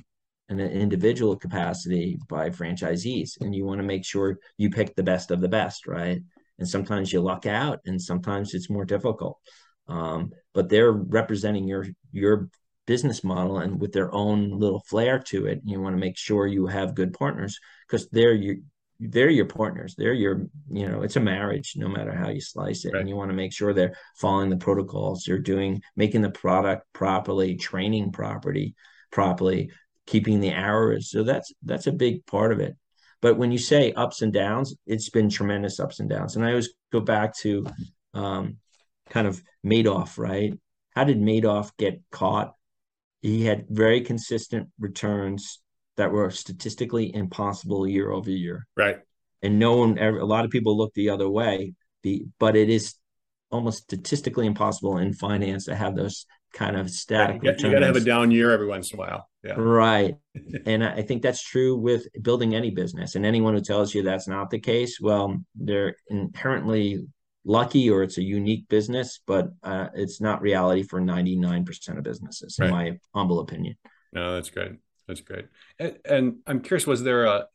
in 0.49 0.59
an 0.59 0.71
individual 0.71 1.35
capacity 1.35 2.17
by 2.27 2.49
franchisees. 2.49 3.39
And 3.39 3.55
you 3.55 3.65
want 3.65 3.79
to 3.79 3.87
make 3.87 4.05
sure 4.05 4.37
you 4.57 4.69
pick 4.69 4.95
the 4.95 5.03
best 5.03 5.31
of 5.31 5.39
the 5.39 5.47
best, 5.47 5.87
right? 5.87 6.19
And 6.59 6.67
sometimes 6.67 7.11
you 7.13 7.21
luck 7.21 7.45
out 7.45 7.79
and 7.85 8.01
sometimes 8.01 8.53
it's 8.53 8.69
more 8.69 8.85
difficult. 8.85 9.39
Um, 9.87 10.31
but 10.53 10.69
they're 10.69 10.91
representing 10.91 11.67
your 11.67 11.85
your 12.11 12.49
business 12.91 13.23
model 13.23 13.59
and 13.59 13.79
with 13.79 13.93
their 13.93 14.13
own 14.13 14.59
little 14.59 14.81
flair 14.81 15.17
to 15.17 15.45
it. 15.45 15.61
You 15.63 15.79
want 15.79 15.95
to 15.95 16.05
make 16.05 16.17
sure 16.17 16.45
you 16.45 16.67
have 16.67 16.93
good 16.93 17.13
partners 17.13 17.57
because 17.87 18.09
they're 18.09 18.33
your 18.33 18.57
they're 18.99 19.29
your 19.29 19.45
partners. 19.45 19.95
They're 19.97 20.13
your, 20.25 20.45
you 20.69 20.87
know, 20.87 21.01
it's 21.01 21.15
a 21.15 21.21
marriage 21.21 21.73
no 21.77 21.87
matter 21.87 22.13
how 22.13 22.27
you 22.29 22.41
slice 22.41 22.83
it. 22.83 22.91
Right. 22.91 22.99
And 22.99 23.09
you 23.09 23.15
want 23.15 23.31
to 23.31 23.35
make 23.35 23.53
sure 23.53 23.73
they're 23.73 23.95
following 24.17 24.49
the 24.49 24.57
protocols, 24.57 25.23
they're 25.23 25.39
doing, 25.39 25.81
making 25.95 26.21
the 26.21 26.29
product 26.29 26.85
properly, 26.91 27.55
training 27.55 28.11
property 28.11 28.75
properly, 29.09 29.71
keeping 30.05 30.41
the 30.41 30.53
hours. 30.53 31.09
So 31.11 31.23
that's 31.23 31.53
that's 31.63 31.87
a 31.87 31.93
big 31.93 32.25
part 32.25 32.51
of 32.51 32.59
it. 32.59 32.75
But 33.21 33.37
when 33.37 33.53
you 33.53 33.57
say 33.57 33.93
ups 33.93 34.21
and 34.21 34.33
downs, 34.33 34.75
it's 34.85 35.09
been 35.09 35.29
tremendous 35.29 35.79
ups 35.79 36.01
and 36.01 36.09
downs. 36.09 36.35
And 36.35 36.43
I 36.43 36.49
always 36.49 36.73
go 36.91 36.99
back 36.99 37.37
to 37.37 37.65
um, 38.13 38.57
kind 39.09 39.27
of 39.27 39.41
Madoff, 39.65 40.17
right? 40.17 40.53
How 40.93 41.05
did 41.05 41.19
Madoff 41.21 41.71
get 41.77 42.01
caught? 42.11 42.53
He 43.21 43.45
had 43.45 43.65
very 43.69 44.01
consistent 44.01 44.69
returns 44.79 45.59
that 45.97 46.11
were 46.11 46.31
statistically 46.31 47.13
impossible 47.13 47.87
year 47.87 48.11
over 48.11 48.31
year. 48.31 48.67
Right. 48.75 48.99
And 49.41 49.59
no 49.59 49.77
one, 49.77 49.97
ever, 49.97 50.19
a 50.19 50.25
lot 50.25 50.45
of 50.45 50.51
people 50.51 50.77
look 50.77 50.93
the 50.93 51.09
other 51.09 51.29
way, 51.29 51.73
but 52.39 52.55
it 52.55 52.69
is 52.69 52.95
almost 53.51 53.83
statistically 53.83 54.47
impossible 54.47 54.97
in 54.97 55.13
finance 55.13 55.65
to 55.65 55.75
have 55.75 55.95
those 55.95 56.25
kind 56.53 56.75
of 56.75 56.89
static. 56.89 57.41
Yeah, 57.43 57.51
you 57.57 57.71
got 57.71 57.79
to 57.79 57.85
have 57.85 57.95
a 57.95 58.01
down 58.01 58.31
year 58.31 58.51
every 58.51 58.67
once 58.67 58.91
in 58.91 58.97
a 58.97 58.99
while. 58.99 59.29
Yeah. 59.43 59.53
Right. 59.53 60.15
and 60.65 60.83
I 60.83 61.01
think 61.01 61.21
that's 61.21 61.43
true 61.43 61.75
with 61.75 62.07
building 62.21 62.55
any 62.55 62.71
business. 62.71 63.15
And 63.15 63.25
anyone 63.25 63.53
who 63.53 63.61
tells 63.61 63.93
you 63.93 64.03
that's 64.03 64.27
not 64.27 64.49
the 64.49 64.59
case, 64.59 64.99
well, 65.01 65.37
they're 65.55 65.95
inherently 66.09 67.05
lucky 67.43 67.89
or 67.89 68.03
it's 68.03 68.17
a 68.17 68.23
unique 68.23 68.67
business, 68.69 69.19
but 69.25 69.49
uh, 69.63 69.87
it's 69.93 70.21
not 70.21 70.41
reality 70.41 70.83
for 70.83 71.01
99% 71.01 71.97
of 71.97 72.03
businesses, 72.03 72.57
right. 72.59 72.67
in 72.67 72.71
my 72.71 72.99
humble 73.13 73.39
opinion. 73.39 73.75
No, 74.13 74.35
that's 74.35 74.49
great. 74.49 74.73
That's 75.07 75.21
great. 75.21 75.45
And, 75.79 75.97
and 76.05 76.35
I'm 76.45 76.61
curious, 76.61 76.85
was 76.85 77.03
there 77.03 77.25
a 77.25 77.47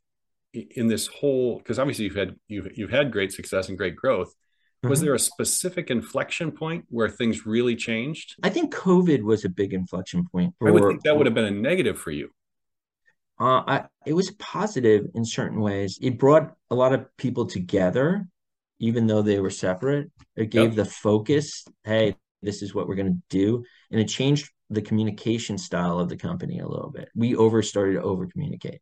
in 0.75 0.88
this 0.88 1.07
whole 1.07 1.59
because 1.59 1.79
obviously 1.79 2.05
you've 2.05 2.14
had 2.14 2.35
you've 2.49 2.68
you've 2.77 2.90
had 2.90 3.12
great 3.12 3.33
success 3.33 3.68
and 3.68 3.77
great 3.77 3.96
growth. 3.96 4.29
Mm-hmm. 4.29 4.88
Was 4.88 5.01
there 5.01 5.14
a 5.14 5.18
specific 5.18 5.90
inflection 5.90 6.53
point 6.53 6.85
where 6.88 7.09
things 7.09 7.46
really 7.46 7.77
changed? 7.77 8.37
I 8.42 8.51
think 8.51 8.75
COVID 8.75 9.22
was 9.22 9.44
a 9.44 9.49
big 9.49 9.72
inflection 9.72 10.27
point. 10.31 10.55
For, 10.59 10.68
I 10.68 10.70
would 10.70 10.87
think 10.87 11.03
that 11.03 11.16
would 11.16 11.27
have 11.27 11.35
been 11.35 11.44
a 11.44 11.51
negative 11.51 11.99
for 11.99 12.11
you. 12.11 12.31
Uh, 13.38 13.62
I, 13.66 13.85
it 14.07 14.14
was 14.14 14.31
positive 14.33 15.07
in 15.14 15.25
certain 15.25 15.61
ways. 15.61 15.99
It 16.01 16.18
brought 16.18 16.55
a 16.70 16.75
lot 16.75 16.94
of 16.94 17.05
people 17.18 17.46
together, 17.46 18.27
even 18.79 19.07
though 19.07 19.23
they 19.23 19.41
were 19.41 19.51
separate. 19.51 20.11
It 20.37 20.51
gave 20.51 20.75
yep. 20.75 20.77
the 20.77 20.85
focus. 20.85 21.65
Hey, 21.85 22.17
this 22.43 22.62
is 22.62 22.75
what 22.75 22.87
we're 22.87 22.95
going 22.97 23.15
to 23.15 23.23
do, 23.31 23.65
and 23.91 24.01
it 24.01 24.09
changed 24.09 24.51
the 24.71 24.83
communication 24.83 25.59
style 25.59 25.99
of 25.99 26.09
the 26.09 26.17
company 26.17 26.59
a 26.59 26.69
little 26.69 26.91
bit. 26.91 27.09
We 27.15 27.37
over 27.37 27.62
started 27.62 27.95
to 27.95 28.03
over 28.03 28.27
communicate, 28.27 28.81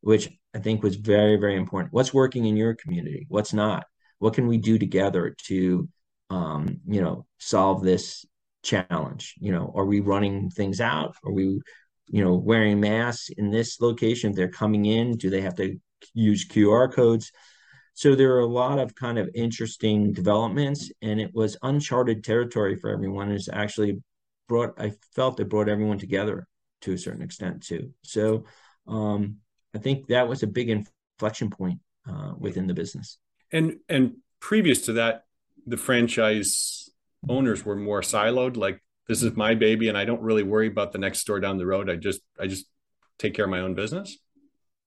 which 0.00 0.28
I 0.54 0.58
think 0.58 0.82
was 0.82 0.96
very, 0.96 1.36
very 1.36 1.56
important. 1.56 1.92
What's 1.92 2.12
working 2.12 2.46
in 2.46 2.56
your 2.56 2.74
community? 2.74 3.26
What's 3.28 3.52
not? 3.52 3.86
What 4.18 4.34
can 4.34 4.46
we 4.48 4.58
do 4.58 4.78
together 4.78 5.34
to, 5.46 5.88
um, 6.30 6.80
you 6.86 7.00
know, 7.00 7.26
solve 7.38 7.82
this 7.82 8.26
challenge? 8.62 9.34
You 9.38 9.52
know, 9.52 9.72
are 9.74 9.84
we 9.84 10.00
running 10.00 10.50
things 10.50 10.80
out? 10.80 11.14
Are 11.24 11.32
we, 11.32 11.60
you 12.08 12.24
know, 12.24 12.34
wearing 12.34 12.80
masks 12.80 13.30
in 13.30 13.50
this 13.50 13.80
location? 13.80 14.30
If 14.30 14.36
they're 14.36 14.48
coming 14.48 14.84
in, 14.84 15.16
do 15.16 15.30
they 15.30 15.40
have 15.42 15.54
to 15.56 15.78
use 16.12 16.46
QR 16.46 16.92
codes? 16.92 17.30
So 18.00 18.14
there 18.14 18.32
are 18.32 18.40
a 18.40 18.46
lot 18.46 18.78
of 18.78 18.94
kind 18.94 19.18
of 19.18 19.28
interesting 19.34 20.14
developments, 20.14 20.90
and 21.02 21.20
it 21.20 21.34
was 21.34 21.58
uncharted 21.60 22.24
territory 22.24 22.74
for 22.74 22.88
everyone. 22.88 23.30
It's 23.30 23.50
actually 23.52 24.02
brought 24.48 24.80
I 24.80 24.94
felt 25.14 25.38
it 25.38 25.50
brought 25.50 25.68
everyone 25.68 25.98
together 25.98 26.46
to 26.80 26.94
a 26.94 26.98
certain 26.98 27.20
extent 27.20 27.62
too. 27.62 27.92
So 28.02 28.46
um, 28.88 29.36
I 29.74 29.80
think 29.80 30.06
that 30.06 30.26
was 30.26 30.42
a 30.42 30.46
big 30.46 30.70
inflection 30.70 31.50
point 31.50 31.80
uh, 32.08 32.32
within 32.38 32.66
the 32.66 32.72
business. 32.72 33.18
And 33.52 33.80
and 33.86 34.14
previous 34.40 34.86
to 34.86 34.94
that, 34.94 35.24
the 35.66 35.76
franchise 35.76 36.88
owners 37.28 37.66
were 37.66 37.76
more 37.76 38.00
siloed. 38.00 38.56
Like 38.56 38.82
this 39.08 39.22
is 39.22 39.36
my 39.36 39.54
baby, 39.54 39.88
and 39.88 39.98
I 39.98 40.06
don't 40.06 40.22
really 40.22 40.42
worry 40.42 40.68
about 40.68 40.92
the 40.92 40.98
next 40.98 41.18
store 41.18 41.38
down 41.38 41.58
the 41.58 41.66
road. 41.66 41.90
I 41.90 41.96
just 41.96 42.22
I 42.40 42.46
just 42.46 42.64
take 43.18 43.34
care 43.34 43.44
of 43.44 43.50
my 43.50 43.60
own 43.60 43.74
business. 43.74 44.16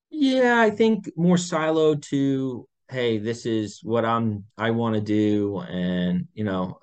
Yeah, 0.10 0.60
I 0.60 0.72
think 0.72 1.12
more 1.16 1.38
siloed 1.38 2.02
to 2.10 2.68
hey, 2.90 3.18
this 3.18 3.46
is 3.46 3.80
what 3.84 4.06
I'm 4.06 4.46
I 4.58 4.72
want 4.72 4.96
to 4.96 5.02
do, 5.02 5.60
and 5.60 6.28
you 6.34 6.44
know, 6.44 6.80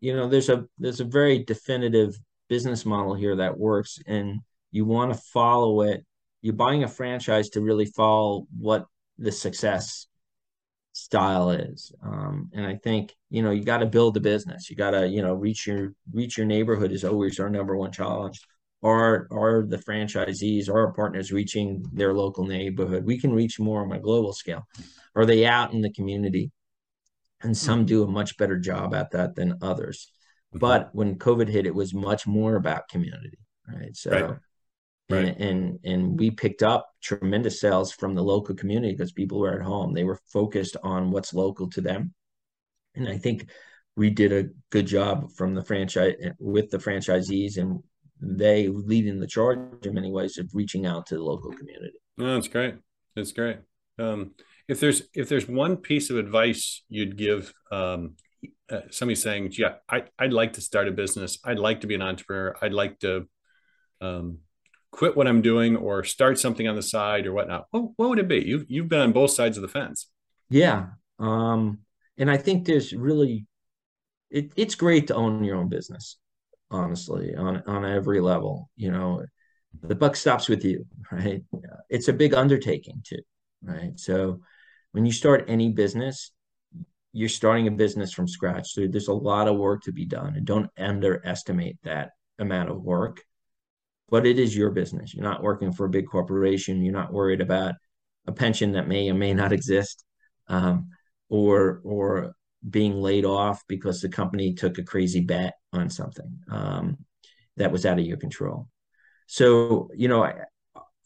you 0.00 0.14
know, 0.16 0.28
there's 0.28 0.48
a 0.48 0.66
there's 0.78 1.00
a 1.00 1.04
very 1.04 1.44
definitive 1.44 2.18
business 2.48 2.84
model 2.84 3.14
here 3.14 3.36
that 3.36 3.58
works, 3.58 3.98
and 4.06 4.40
you 4.72 4.84
want 4.84 5.12
to 5.12 5.20
follow 5.32 5.82
it. 5.82 6.04
You're 6.42 6.54
buying 6.54 6.84
a 6.84 6.88
franchise 6.88 7.50
to 7.50 7.60
really 7.60 7.86
follow 7.86 8.46
what 8.58 8.86
the 9.18 9.32
success 9.32 10.06
style 10.92 11.50
is 11.50 11.92
um, 12.02 12.50
and 12.52 12.66
i 12.66 12.74
think 12.74 13.14
you 13.30 13.42
know 13.42 13.50
you 13.50 13.62
got 13.62 13.78
to 13.78 13.86
build 13.86 14.12
the 14.12 14.20
business 14.20 14.68
you 14.68 14.74
got 14.74 14.90
to 14.90 15.06
you 15.06 15.22
know 15.22 15.34
reach 15.34 15.66
your 15.66 15.94
reach 16.12 16.36
your 16.36 16.46
neighborhood 16.46 16.90
is 16.90 17.04
always 17.04 17.38
our 17.38 17.48
number 17.48 17.76
one 17.76 17.92
challenge 17.92 18.40
are 18.82 19.28
are 19.30 19.64
the 19.66 19.76
franchisees 19.76 20.68
or 20.68 20.86
our 20.86 20.92
partners 20.92 21.32
reaching 21.32 21.84
their 21.92 22.14
local 22.14 22.44
neighborhood 22.44 23.04
we 23.04 23.18
can 23.18 23.32
reach 23.32 23.60
more 23.60 23.82
on 23.82 23.92
a 23.92 24.00
global 24.00 24.32
scale 24.32 24.66
are 25.14 25.26
they 25.26 25.44
out 25.44 25.72
in 25.72 25.80
the 25.80 25.92
community 25.92 26.50
and 27.42 27.56
some 27.56 27.84
do 27.84 28.02
a 28.02 28.06
much 28.06 28.36
better 28.36 28.58
job 28.58 28.94
at 28.94 29.10
that 29.10 29.34
than 29.34 29.58
others 29.62 30.10
mm-hmm. 30.50 30.58
but 30.58 30.94
when 30.94 31.18
covid 31.18 31.48
hit 31.48 31.66
it 31.66 31.74
was 31.74 31.92
much 31.92 32.26
more 32.26 32.56
about 32.56 32.88
community 32.88 33.38
right 33.68 33.96
so 33.96 34.10
right. 34.10 34.36
Right. 35.10 35.24
And, 35.24 35.40
and, 35.40 35.78
and 35.82 36.20
we 36.20 36.30
picked 36.30 36.62
up 36.62 36.88
tremendous 37.02 37.60
sales 37.60 37.90
from 37.90 38.14
the 38.14 38.22
local 38.22 38.54
community 38.54 38.92
because 38.92 39.10
people 39.10 39.40
were 39.40 39.58
at 39.58 39.66
home. 39.66 39.92
They 39.92 40.04
were 40.04 40.20
focused 40.32 40.76
on 40.84 41.10
what's 41.10 41.34
local 41.34 41.68
to 41.70 41.80
them, 41.80 42.14
and 42.94 43.08
I 43.08 43.18
think 43.18 43.50
we 43.96 44.10
did 44.10 44.32
a 44.32 44.50
good 44.70 44.86
job 44.86 45.32
from 45.32 45.54
the 45.54 45.64
franchise 45.64 46.14
with 46.38 46.70
the 46.70 46.78
franchisees, 46.78 47.58
and 47.58 47.82
they 48.20 48.68
leading 48.68 49.20
the 49.20 49.26
charge 49.26 49.58
in 49.84 49.94
many 49.94 50.10
ways 50.10 50.38
of 50.38 50.50
reaching 50.54 50.86
out 50.86 51.06
to 51.06 51.16
the 51.16 51.22
local 51.22 51.50
community. 51.52 51.98
No, 52.16 52.34
that's 52.34 52.48
great. 52.48 52.74
That's 53.16 53.32
great. 53.32 53.58
Um, 53.98 54.32
if 54.68 54.80
there's 54.80 55.02
if 55.14 55.28
there's 55.28 55.48
one 55.48 55.76
piece 55.76 56.10
of 56.10 56.16
advice 56.16 56.82
you'd 56.88 57.16
give 57.16 57.52
um, 57.72 58.14
uh, 58.70 58.82
somebody 58.90 59.16
saying, 59.16 59.52
"Yeah, 59.56 59.74
I, 59.88 60.04
I'd 60.18 60.32
like 60.32 60.54
to 60.54 60.60
start 60.60 60.88
a 60.88 60.92
business. 60.92 61.38
I'd 61.44 61.58
like 61.58 61.80
to 61.80 61.86
be 61.86 61.94
an 61.94 62.02
entrepreneur. 62.02 62.56
I'd 62.60 62.72
like 62.72 62.98
to." 63.00 63.28
Um, 64.00 64.38
quit 64.92 65.16
what 65.16 65.26
I'm 65.26 65.42
doing 65.42 65.76
or 65.76 66.04
start 66.04 66.38
something 66.38 66.66
on 66.66 66.76
the 66.76 66.82
side 66.82 67.26
or 67.26 67.32
whatnot, 67.32 67.66
what, 67.70 67.90
what 67.96 68.08
would 68.08 68.18
it 68.18 68.28
be? 68.28 68.42
You've 68.44 68.64
you've 68.68 68.88
been 68.88 69.00
on 69.00 69.12
both 69.12 69.30
sides 69.30 69.56
of 69.56 69.62
the 69.62 69.68
fence. 69.68 70.08
Yeah. 70.48 70.86
Um, 71.18 71.80
and 72.18 72.30
I 72.30 72.36
think 72.36 72.66
there's 72.66 72.92
really 72.92 73.46
it, 74.30 74.52
it's 74.56 74.74
great 74.74 75.08
to 75.08 75.14
own 75.14 75.44
your 75.44 75.56
own 75.56 75.68
business, 75.68 76.18
honestly, 76.70 77.34
on 77.34 77.62
on 77.66 77.84
every 77.84 78.20
level. 78.20 78.70
You 78.76 78.92
know, 78.92 79.24
the 79.82 79.94
buck 79.94 80.16
stops 80.16 80.48
with 80.48 80.64
you, 80.64 80.86
right? 81.12 81.42
It's 81.88 82.08
a 82.08 82.12
big 82.12 82.34
undertaking 82.34 83.02
too, 83.04 83.22
right? 83.62 83.98
So 83.98 84.40
when 84.92 85.06
you 85.06 85.12
start 85.12 85.44
any 85.48 85.70
business, 85.70 86.32
you're 87.12 87.28
starting 87.28 87.68
a 87.68 87.72
business 87.72 88.12
from 88.12 88.28
scratch. 88.28 88.72
So 88.72 88.86
there's 88.86 89.08
a 89.08 89.12
lot 89.12 89.48
of 89.48 89.56
work 89.56 89.82
to 89.84 89.92
be 89.92 90.04
done. 90.04 90.34
And 90.36 90.44
don't 90.44 90.70
underestimate 90.78 91.78
that 91.82 92.10
amount 92.38 92.70
of 92.70 92.82
work 92.82 93.20
but 94.10 94.26
it 94.26 94.38
is 94.38 94.56
your 94.56 94.70
business. 94.70 95.14
You're 95.14 95.24
not 95.24 95.42
working 95.42 95.72
for 95.72 95.86
a 95.86 95.90
big 95.90 96.08
corporation. 96.08 96.82
You're 96.82 96.92
not 96.92 97.12
worried 97.12 97.40
about 97.40 97.76
a 98.26 98.32
pension 98.32 98.72
that 98.72 98.88
may 98.88 99.08
or 99.08 99.14
may 99.14 99.32
not 99.32 99.52
exist, 99.58 100.04
um, 100.48 100.90
or 101.28 101.80
or 101.84 102.34
being 102.68 102.94
laid 102.94 103.24
off 103.24 103.62
because 103.68 104.00
the 104.00 104.08
company 104.08 104.54
took 104.54 104.78
a 104.78 104.82
crazy 104.82 105.20
bet 105.20 105.54
on 105.72 105.90
something 105.90 106.40
um, 106.50 106.98
that 107.56 107.72
was 107.72 107.86
out 107.86 107.98
of 107.98 108.04
your 108.06 108.16
control. 108.16 108.68
So 109.26 109.88
you 109.94 110.08
know, 110.08 110.22
I 110.22 110.34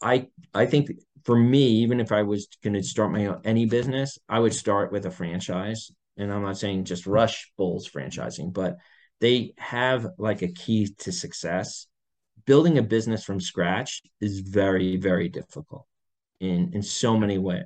I, 0.01 0.27
I 0.53 0.65
think 0.65 0.91
for 1.23 1.37
me, 1.37 1.67
even 1.83 1.99
if 1.99 2.11
I 2.11 2.23
was 2.23 2.47
going 2.63 2.73
to 2.73 2.83
start 2.83 3.11
my 3.11 3.25
own, 3.27 3.41
any 3.43 3.65
business, 3.65 4.17
I 4.29 4.39
would 4.39 4.53
start 4.53 4.91
with 4.91 5.05
a 5.05 5.11
franchise. 5.11 5.91
And 6.17 6.31
I'm 6.31 6.43
not 6.43 6.57
saying 6.57 6.85
just 6.85 7.07
Rush 7.07 7.51
Bowls 7.57 7.89
franchising, 7.89 8.53
but 8.53 8.77
they 9.21 9.53
have 9.57 10.07
like 10.17 10.41
a 10.41 10.51
key 10.51 10.93
to 10.99 11.11
success 11.11 11.87
building 12.45 12.77
a 12.77 12.83
business 12.83 13.23
from 13.23 13.39
scratch 13.39 14.01
is 14.21 14.39
very 14.39 14.97
very 14.97 15.29
difficult 15.29 15.85
in 16.39 16.71
in 16.73 16.81
so 16.81 17.17
many 17.17 17.37
ways 17.37 17.65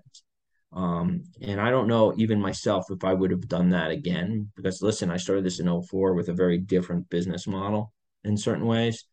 um, 0.73 1.23
and 1.41 1.59
i 1.59 1.69
don't 1.69 1.87
know 1.87 2.13
even 2.17 2.39
myself 2.39 2.85
if 2.89 3.03
i 3.03 3.13
would 3.13 3.31
have 3.31 3.47
done 3.47 3.69
that 3.69 3.91
again 3.91 4.49
because 4.55 4.81
listen 4.81 5.09
i 5.09 5.17
started 5.17 5.43
this 5.43 5.59
in 5.59 5.81
04 5.81 6.13
with 6.13 6.29
a 6.29 6.33
very 6.33 6.57
different 6.57 7.09
business 7.09 7.47
model 7.47 7.93
in 8.23 8.37
certain 8.37 8.65
ways 8.65 9.05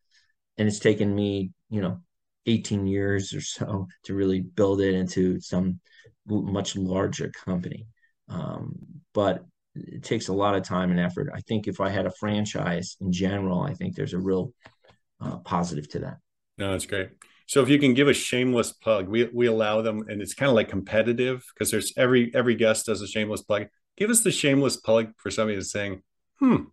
and 0.59 0.69
it's 0.69 0.79
taken 0.79 1.15
me 1.15 1.51
you 1.71 1.81
know 1.81 1.99
18 2.47 2.87
years 2.87 3.33
or 3.33 3.41
so 3.41 3.87
to 4.05 4.15
really 4.15 4.41
build 4.41 4.81
it 4.81 4.95
into 4.95 5.41
some 5.41 5.81
much 6.29 6.77
larger 6.77 7.31
company 7.45 7.87
um, 8.29 8.77
but 9.15 9.45
it 9.75 10.03
takes 10.03 10.29
a 10.29 10.33
lot 10.33 10.55
of 10.55 10.63
time 10.63 10.91
and 10.91 11.01
effort 11.01 11.29
i 11.35 11.41
think 11.43 11.67
if 11.67 11.81
i 11.81 11.89
had 11.89 12.07
a 12.07 12.13
franchise 12.19 12.97
in 13.01 13.13
general 13.13 13.63
i 13.63 13.73
think 13.75 13.95
there's 13.95 14.15
a 14.15 14.19
real 14.19 14.53
uh, 15.21 15.39
positive 15.39 15.89
to 15.91 16.01
that. 16.01 16.19
No, 16.59 16.73
that's 16.73 16.87
great. 16.87 17.11
So 17.47 17.63
if 17.63 17.69
you 17.69 17.79
can 17.79 17.95
give 17.95 18.09
a 18.09 18.13
shameless 18.13 18.73
plug, 18.73 19.09
we 19.09 19.25
we 19.33 19.47
allow 19.47 19.81
them, 19.81 20.05
and 20.09 20.21
it's 20.21 20.35
kind 20.35 20.51
of 20.51 20.57
like 20.57 20.69
competitive 20.69 21.45
because 21.55 21.71
there's 21.71 21.93
every 21.97 22.33
every 22.35 22.57
guest 22.57 22.87
does 22.87 23.01
a 23.01 23.07
shameless 23.07 23.43
plug. 23.43 23.67
Give 23.97 24.11
us 24.11 24.23
the 24.23 24.33
shameless 24.33 24.77
plug 24.77 25.13
for 25.17 25.31
somebody 25.31 25.57
that's 25.57 25.71
saying, 25.71 26.03
"Hmm, 26.41 26.65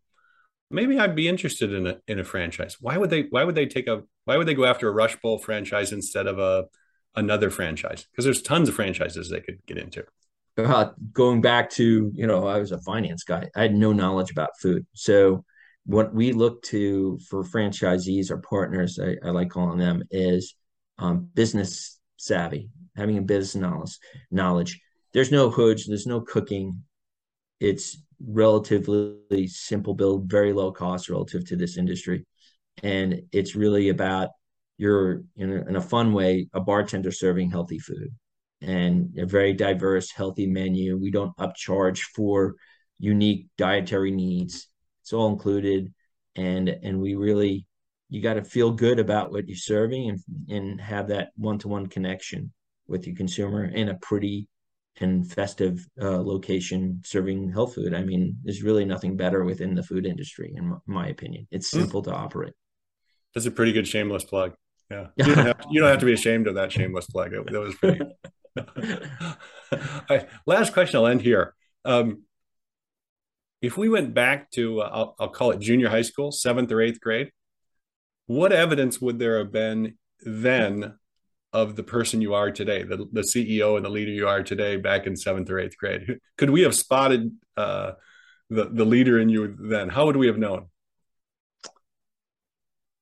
maybe 0.71 0.97
I'd 0.97 1.15
be 1.15 1.27
interested 1.27 1.71
in 1.71 1.85
a 1.85 1.97
in 2.07 2.19
a 2.19 2.23
franchise." 2.23 2.77
Why 2.81 2.97
would 2.97 3.11
they? 3.11 3.23
Why 3.29 3.43
would 3.43 3.55
they 3.55 3.67
take 3.67 3.87
a? 3.87 4.01
Why 4.25 4.37
would 4.37 4.47
they 4.47 4.55
go 4.55 4.65
after 4.65 4.87
a 4.87 4.93
Rush 4.93 5.15
Bowl 5.21 5.37
franchise 5.37 5.91
instead 5.91 6.25
of 6.25 6.39
a 6.39 6.65
another 7.15 7.51
franchise? 7.51 8.07
Because 8.11 8.25
there's 8.25 8.41
tons 8.41 8.67
of 8.67 8.75
franchises 8.75 9.29
they 9.29 9.41
could 9.41 9.59
get 9.67 9.77
into. 9.77 10.03
Uh, 10.57 10.89
going 11.11 11.41
back 11.41 11.69
to 11.71 12.11
you 12.15 12.25
know, 12.25 12.47
I 12.47 12.57
was 12.57 12.71
a 12.71 12.81
finance 12.81 13.23
guy. 13.23 13.47
I 13.55 13.61
had 13.61 13.75
no 13.75 13.93
knowledge 13.93 14.31
about 14.31 14.59
food, 14.59 14.87
so 14.93 15.45
what 15.85 16.13
we 16.13 16.31
look 16.31 16.63
to 16.63 17.19
for 17.29 17.43
franchisees 17.43 18.31
or 18.31 18.37
partners, 18.37 18.99
I, 18.99 19.17
I 19.23 19.31
like 19.31 19.49
calling 19.49 19.77
them, 19.77 20.03
is 20.11 20.55
um, 20.97 21.29
business 21.33 21.99
savvy, 22.17 22.69
having 22.95 23.17
a 23.17 23.21
business 23.21 23.55
knowledge. 23.55 23.97
Knowledge. 24.31 24.81
There's 25.13 25.31
no 25.31 25.49
hoods. 25.49 25.85
There's 25.85 26.07
no 26.07 26.21
cooking. 26.21 26.83
It's 27.59 27.97
relatively 28.25 29.47
simple 29.47 29.93
build, 29.93 30.29
very 30.29 30.53
low 30.53 30.71
cost 30.71 31.09
relative 31.09 31.45
to 31.47 31.55
this 31.55 31.77
industry, 31.77 32.25
and 32.81 33.21
it's 33.31 33.55
really 33.55 33.89
about 33.89 34.29
you're 34.77 35.23
in 35.35 35.51
a, 35.51 35.67
in 35.67 35.75
a 35.75 35.81
fun 35.81 36.13
way 36.13 36.47
a 36.53 36.59
bartender 36.59 37.11
serving 37.11 37.51
healthy 37.51 37.79
food 37.79 38.09
and 38.61 39.17
a 39.17 39.25
very 39.25 39.53
diverse, 39.53 40.09
healthy 40.11 40.47
menu. 40.47 40.97
We 40.97 41.11
don't 41.11 41.35
upcharge 41.37 41.99
for 42.15 42.55
unique 42.99 43.47
dietary 43.57 44.11
needs 44.11 44.67
it's 45.03 45.13
all 45.13 45.27
included 45.27 45.93
and 46.35 46.69
and 46.69 46.99
we 46.99 47.15
really 47.15 47.65
you 48.13 48.21
got 48.21 48.35
to 48.35 48.43
feel 48.43 48.71
good 48.71 48.99
about 48.99 49.31
what 49.31 49.47
you're 49.47 49.57
serving 49.57 50.07
and 50.07 50.19
and 50.47 50.79
have 50.79 51.07
that 51.07 51.31
one-to-one 51.35 51.87
connection 51.87 52.53
with 52.87 53.07
your 53.07 53.15
consumer 53.15 53.65
in 53.65 53.89
a 53.89 53.95
pretty 53.95 54.47
and 54.99 55.31
festive 55.31 55.87
uh, 55.99 56.21
location 56.21 57.01
serving 57.03 57.51
health 57.51 57.73
food. 57.73 57.95
I 57.95 58.03
mean, 58.03 58.37
there's 58.43 58.61
really 58.61 58.85
nothing 58.85 59.17
better 59.17 59.43
within 59.43 59.73
the 59.73 59.81
food 59.81 60.05
industry, 60.05 60.53
in 60.55 60.77
my 60.85 61.07
opinion. 61.07 61.47
It's 61.49 61.71
hmm. 61.71 61.79
simple 61.79 62.03
mm. 62.03 62.05
to 62.05 62.13
operate. 62.13 62.53
That's 63.33 63.47
a 63.47 63.51
pretty 63.51 63.71
good 63.71 63.87
shameless 63.87 64.25
plug. 64.25 64.53
Yeah, 64.91 65.07
you 65.15 65.33
don't 65.33 65.45
have 65.47 65.57
to, 65.61 65.67
you 65.71 65.79
don't 65.79 65.89
have 65.89 65.99
to 66.01 66.05
be 66.05 66.13
ashamed 66.13 66.45
of 66.45 66.53
that 66.53 66.71
shameless 66.71 67.07
plug. 67.07 67.31
That 67.31 67.59
was 67.59 67.73
pretty. 67.73 68.01
right, 70.09 70.29
last 70.45 70.73
question. 70.73 70.99
I'll 70.99 71.07
end 71.07 71.23
here. 71.23 71.55
Um, 71.83 72.25
if 73.59 73.75
we 73.75 73.89
went 73.89 74.13
back 74.13 74.51
to 74.51 74.81
uh, 74.81 74.89
I'll, 74.93 75.15
I'll, 75.19 75.29
call 75.29 75.49
it 75.49 75.59
junior 75.59 75.89
high 75.89 76.03
school 76.03 76.31
seventh 76.31 76.71
or 76.71 76.79
eighth 76.79 77.01
grade 77.01 77.31
what 78.33 78.51
evidence 78.51 78.99
would 78.99 79.19
there 79.19 79.37
have 79.37 79.51
been 79.51 79.95
then 80.21 80.95
of 81.51 81.75
the 81.75 81.83
person 81.83 82.19
you 82.19 82.33
are 82.33 82.49
today 82.49 82.81
the, 82.81 83.07
the 83.11 83.21
ceo 83.21 83.75
and 83.75 83.85
the 83.85 83.89
leader 83.89 84.09
you 84.09 84.27
are 84.27 84.41
today 84.41 84.75
back 84.75 85.05
in 85.05 85.15
seventh 85.15 85.49
or 85.49 85.59
eighth 85.59 85.77
grade? 85.77 86.19
Could 86.37 86.49
we 86.49 86.61
have 86.61 86.73
spotted 86.73 87.31
uh, 87.55 87.91
the, 88.49 88.65
the 88.65 88.85
leader 88.85 89.19
in 89.19 89.29
you 89.29 89.55
then? 89.59 89.89
How 89.89 90.05
would 90.05 90.17
we 90.17 90.27
have 90.27 90.37
known? 90.37 90.67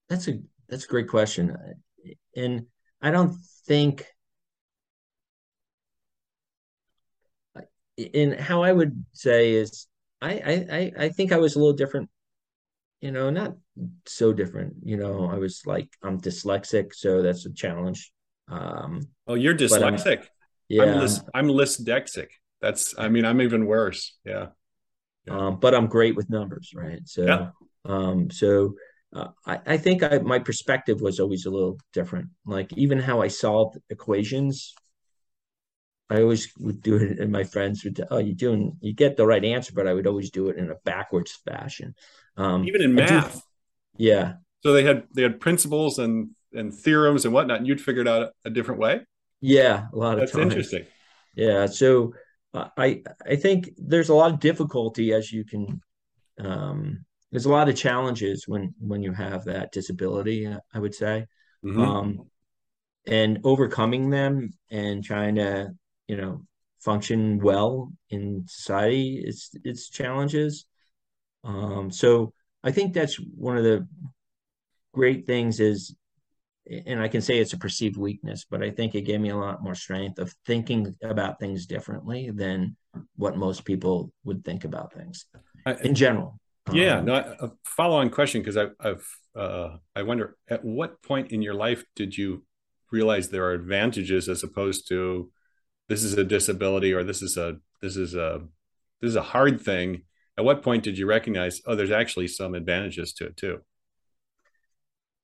That's 0.10 0.28
a 0.28 0.40
that's 0.68 0.86
a 0.86 0.88
great 0.88 1.08
question. 1.08 1.56
And 2.36 2.68
i 3.02 3.10
don't 3.10 3.36
think 3.68 4.06
in 7.98 8.34
how 8.34 8.64
i 8.64 8.72
would 8.72 9.06
say 9.14 9.54
is 9.54 9.88
I, 10.22 10.32
I 10.72 10.92
I 11.06 11.10
think 11.10 11.32
I 11.32 11.38
was 11.38 11.56
a 11.56 11.60
little 11.60 11.74
different 11.74 12.10
you 13.02 13.12
know, 13.12 13.30
not 13.32 13.58
so 14.06 14.32
different. 14.32 14.76
You 14.84 14.98
know, 14.98 15.26
I 15.26 15.38
was 15.38 15.64
like, 15.66 15.90
I'm 16.04 16.22
dyslexic, 16.22 16.94
so 16.94 17.22
that's 17.22 17.46
a 17.46 17.52
challenge. 17.52 18.12
Um, 18.48 19.02
oh, 19.28 19.34
you're 19.34 19.56
dyslexic. 19.56 20.26
yeah, 20.70 20.84
I'm, 20.84 21.00
lys- 21.00 21.24
I'm 21.34 21.48
dyslexic. 21.48 22.28
That's, 22.62 22.94
I 22.98 23.10
mean, 23.10 23.26
I'm 23.26 23.42
even 23.42 23.66
worse. 23.66 24.16
Yeah. 24.24 24.48
yeah. 25.26 25.36
Um, 25.36 25.60
but 25.60 25.74
I'm 25.74 25.88
great 25.88 26.16
with 26.16 26.30
numbers, 26.30 26.72
right? 26.76 27.02
So, 27.06 27.26
yeah. 27.26 27.50
um, 27.86 28.30
so 28.30 28.76
uh, 29.16 29.30
I, 29.48 29.60
I 29.66 29.78
think 29.78 30.04
I, 30.04 30.20
my 30.20 30.38
perspective 30.38 31.02
was 31.02 31.20
always 31.20 31.48
a 31.48 31.52
little 31.52 31.80
different. 31.94 32.30
Like 32.46 32.72
even 32.78 33.00
how 33.00 33.22
I 33.22 33.30
solved 33.30 33.80
equations, 33.90 34.76
I 36.12 36.22
always 36.22 36.52
would 36.60 36.82
do 36.82 36.98
it, 36.98 37.20
and 37.20 37.32
my 37.32 37.46
friends 37.46 37.84
would, 37.84 38.00
oh, 38.12 38.18
you 38.18 38.36
doing, 38.36 38.78
you 38.82 38.94
get 38.94 39.16
the 39.16 39.26
right 39.26 39.44
answer, 39.44 39.72
but 39.74 39.88
I 39.88 39.94
would 39.94 40.08
always 40.08 40.30
do 40.30 40.50
it 40.50 40.58
in 40.58 40.70
a 40.70 40.76
backwards 40.84 41.40
fashion. 41.48 41.96
Um, 42.38 42.66
even 42.66 42.82
in 42.82 42.96
math, 42.96 43.36
do, 43.36 43.42
yeah. 44.06 44.34
So 44.62 44.74
they 44.74 44.84
had 44.84 45.04
they 45.14 45.24
had 45.24 45.40
principles 45.40 46.00
and 46.00 46.32
and 46.54 46.74
theorems 46.74 47.26
and 47.26 47.34
whatnot, 47.34 47.58
and 47.58 47.68
you'd 47.68 47.82
figured 47.82 48.08
out 48.08 48.32
a 48.46 48.50
different 48.50 48.80
way. 48.80 49.02
Yeah, 49.42 49.88
a 49.92 49.96
lot 49.96 50.14
of 50.14 50.20
that's 50.20 50.32
times. 50.32 50.44
interesting. 50.44 50.86
Yeah, 51.36 51.66
so 51.66 52.14
uh, 52.54 52.68
I 52.78 53.04
I 53.26 53.36
think 53.36 53.72
there's 53.78 54.10
a 54.10 54.16
lot 54.16 54.32
of 54.32 54.40
difficulty 54.40 55.14
as 55.14 55.32
you 55.32 55.46
can. 55.46 55.82
Um, 56.40 57.06
there's 57.32 57.46
a 57.46 57.52
lot 57.52 57.70
of 57.70 57.76
challenges 57.76 58.48
when 58.48 58.74
when 58.80 59.02
you 59.02 59.14
have 59.14 59.46
that 59.46 59.72
disability. 59.72 60.48
Uh, 60.48 60.60
I 60.74 60.80
would 60.80 60.96
say, 60.96 61.26
mm-hmm. 61.64 61.82
um, 61.82 62.30
and 63.08 63.40
overcoming 63.44 64.10
them 64.10 64.54
and 64.70 65.04
trying 65.04 65.36
to 65.36 65.74
you 66.08 66.18
know 66.18 66.46
function 66.80 67.40
well 67.40 67.92
in 68.10 68.44
society 68.48 69.24
it's 69.24 69.52
it's 69.64 69.90
challenges 69.90 70.66
um, 71.44 71.92
so 71.92 72.34
I 72.64 72.72
think 72.72 72.94
that's 72.94 73.16
one 73.16 73.58
of 73.58 73.64
the 73.64 73.88
great 74.94 75.26
things 75.26 75.60
is, 75.60 75.96
and 76.86 77.02
I 77.02 77.08
can 77.08 77.22
say 77.22 77.40
it's 77.40 77.54
a 77.54 77.58
perceived 77.58 77.98
weakness, 77.98 78.46
but 78.50 78.62
I 78.62 78.70
think 78.70 78.94
it 78.94 79.02
gave 79.02 79.20
me 79.20 79.30
a 79.30 79.38
lot 79.38 79.64
more 79.64 79.76
strength 79.76 80.20
of 80.20 80.34
thinking 80.46 80.96
about 81.04 81.40
things 81.40 81.66
differently 81.66 82.30
than 82.30 82.76
what 83.16 83.38
most 83.38 83.66
people 83.66 84.12
would 84.24 84.46
think 84.46 84.64
about 84.64 84.94
things 84.94 85.26
in 85.84 85.96
general. 85.96 86.40
Yeah, 86.72 87.00
um, 87.00 87.06
no, 87.06 87.16
a 87.16 87.52
follow-on 87.66 88.12
question 88.12 88.42
because 88.42 88.58
I've 88.58 89.06
uh, 89.36 89.78
I 89.96 90.04
wonder 90.04 90.38
at 90.50 90.64
what 90.64 91.02
point 91.02 91.32
in 91.32 91.42
your 91.42 91.54
life 91.54 91.84
did 91.96 92.18
you 92.18 92.44
realize 92.92 93.30
there 93.30 93.46
are 93.46 93.54
advantages 93.54 94.28
as 94.30 94.44
opposed 94.44 94.88
to 94.90 95.32
this 95.90 96.04
is 96.04 96.14
a 96.18 96.24
disability 96.24 96.94
or 96.94 97.04
this 97.04 97.22
is 97.22 97.38
a 97.38 97.58
this 97.82 97.96
is 97.96 98.14
a 98.14 98.42
this 99.02 99.10
is 99.10 99.16
a 99.16 99.22
hard 99.22 99.62
thing 99.62 100.04
at 100.42 100.46
what 100.46 100.64
point 100.64 100.84
did 100.84 100.98
you 100.98 101.06
recognize 101.06 101.62
oh 101.68 101.76
there's 101.76 101.92
actually 101.92 102.28
some 102.28 102.56
advantages 102.56 103.14
to 103.14 103.28
it 103.28 103.38
too? 103.38 103.60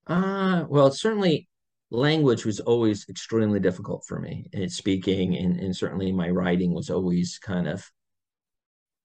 Uh 0.05 0.63
well 0.69 0.91
certainly 0.91 1.49
language 1.89 2.45
was 2.45 2.59
always 2.59 3.07
extremely 3.09 3.59
difficult 3.59 4.05
for 4.07 4.19
me 4.19 4.47
and 4.53 4.71
speaking 4.71 5.35
and, 5.35 5.59
and 5.59 5.75
certainly 5.75 6.11
my 6.11 6.29
writing 6.29 6.71
was 6.71 6.91
always 6.91 7.39
kind 7.39 7.67
of 7.67 7.89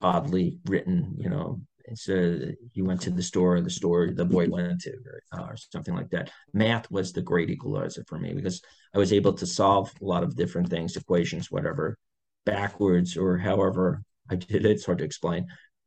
oddly 0.03 0.59
written 0.67 1.15
you 1.17 1.31
know. 1.31 1.61
So 1.95 2.39
you 2.75 2.85
went 2.85 3.01
to 3.03 3.11
the 3.11 3.23
store 3.23 3.63
the 3.63 3.71
store 3.71 4.11
the 4.13 4.27
boy 4.27 4.49
went 4.51 4.83
to 4.83 4.93
uh, 5.33 5.45
or 5.45 5.57
something 5.57 5.95
like 5.95 6.11
that. 6.11 6.31
Math 6.53 6.91
was 6.91 7.13
the 7.13 7.23
great 7.23 7.49
equalizer 7.49 8.05
for 8.07 8.19
me 8.19 8.35
because 8.35 8.61
i 8.95 8.99
was 8.99 9.15
able 9.15 9.33
to 9.33 9.47
solve 9.47 9.91
a 10.03 10.05
lot 10.05 10.23
of 10.25 10.37
different 10.37 10.69
things 10.69 10.95
equations 10.95 11.51
whatever 11.51 11.97
backwards 12.45 13.17
or 13.17 13.39
however 13.39 14.03
i 14.31 14.35
did 14.35 14.67
it. 14.67 14.73
It's 14.73 14.85
hard 14.85 14.99
to 14.99 15.05
explain 15.05 15.47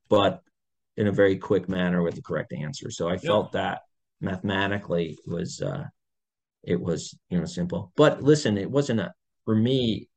but 0.09 0.41
in 0.97 1.07
a 1.07 1.11
very 1.11 1.37
quick 1.37 1.67
manner 1.67 2.01
with 2.01 2.15
the 2.15 2.21
correct 2.21 2.53
answer. 2.53 2.89
So 2.89 3.07
I 3.07 3.13
yeah. 3.13 3.19
felt 3.19 3.51
that 3.51 3.81
mathematically 4.21 5.17
was 5.25 5.61
uh, 5.61 5.83
it 6.63 6.79
was 6.79 7.15
you 7.29 7.39
know 7.39 7.45
simple. 7.45 7.91
But 7.95 8.21
listen, 8.23 8.57
it 8.57 8.69
wasn't 8.69 9.01
a 9.01 9.13
for 9.45 9.55
me. 9.55 10.09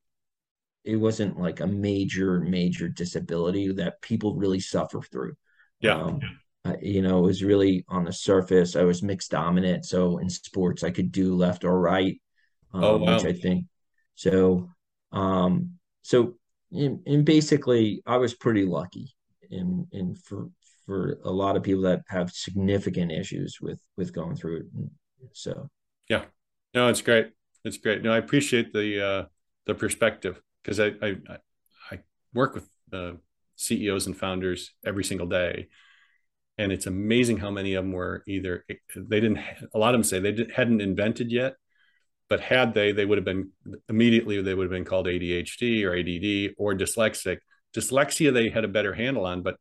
It 0.85 0.97
wasn't 0.97 1.39
like 1.39 1.61
a 1.61 1.67
major 1.67 2.41
major 2.41 2.89
disability 2.89 3.73
that 3.73 4.01
people 4.01 4.37
really 4.37 4.61
suffer 4.61 5.03
through. 5.03 5.35
Yeah. 5.81 6.01
Um, 6.01 6.21
you 6.83 7.03
know, 7.03 7.19
it 7.19 7.27
was 7.27 7.43
really 7.43 7.85
on 7.89 8.05
the 8.05 8.13
surface. 8.13 8.77
I 8.77 8.83
was 8.83 9.03
mixed 9.03 9.31
dominant, 9.31 9.87
so 9.87 10.19
in 10.19 10.29
sports 10.29 10.85
I 10.85 10.91
could 10.91 11.11
do 11.11 11.35
left 11.35 11.65
or 11.65 11.81
right, 11.81 12.21
um, 12.75 12.85
oh, 12.85 12.97
wow. 12.99 13.15
which 13.15 13.25
I 13.25 13.33
think 13.33 13.67
so. 14.15 14.69
Um, 15.13 15.79
so 16.03 16.35
in 16.71 17.25
basically, 17.25 18.03
I 18.07 18.19
was 18.19 18.35
pretty 18.35 18.67
lucky 18.67 19.15
and 19.51 19.87
and 19.93 20.19
for 20.19 20.49
for 20.87 21.19
a 21.25 21.31
lot 21.31 21.57
of 21.57 21.63
people 21.63 21.83
that 21.83 22.03
have 22.09 22.31
significant 22.31 23.13
issues 23.13 23.59
with 23.61 23.81
with 23.97 24.13
going 24.13 24.37
through 24.37 24.57
it. 24.57 24.67
So 25.33 25.69
yeah, 26.09 26.25
no, 26.75 26.89
it's 26.89 27.03
great. 27.03 27.31
It's 27.65 27.77
great. 27.77 28.03
No, 28.03 28.13
I 28.13 28.19
appreciate 28.19 28.73
the 28.73 29.07
uh, 29.07 29.25
the 29.67 29.75
perspective 29.75 30.41
because 30.63 30.81
I, 30.81 30.93
I 31.03 31.17
I 31.91 31.99
work 32.33 32.55
with 32.55 32.69
uh, 32.93 33.13
CEOs 33.57 34.07
and 34.07 34.17
founders 34.17 34.73
every 34.85 35.05
single 35.05 35.27
day, 35.27 35.69
and 36.57 36.73
it's 36.73 36.87
amazing 36.87 37.39
how 37.39 37.51
many 37.51 37.75
of 37.75 37.85
them 37.85 37.93
were 37.93 38.23
either 38.27 38.65
they 38.97 39.21
didn't. 39.21 39.41
A 39.75 39.79
lot 39.79 39.95
of 39.95 40.01
them 40.01 40.05
say 40.05 40.21
they 40.21 40.47
hadn't 40.55 40.81
invented 40.81 41.31
yet, 41.31 41.57
but 42.29 42.41
had 42.41 42.75
they, 42.75 42.93
they 42.93 43.05
would 43.05 43.19
have 43.19 43.25
been 43.25 43.51
immediately 43.89 44.41
they 44.41 44.55
would 44.55 44.65
have 44.65 44.71
been 44.71 44.85
called 44.85 45.07
ADHD 45.07 45.85
or 45.85 45.95
ADD 45.95 46.55
or 46.59 46.75
dyslexic 46.75 47.39
dyslexia 47.75 48.33
they 48.33 48.49
had 48.49 48.65
a 48.65 48.69
better 48.69 48.95
handle 48.95 49.27
on 49.27 49.43
but 49.43 49.57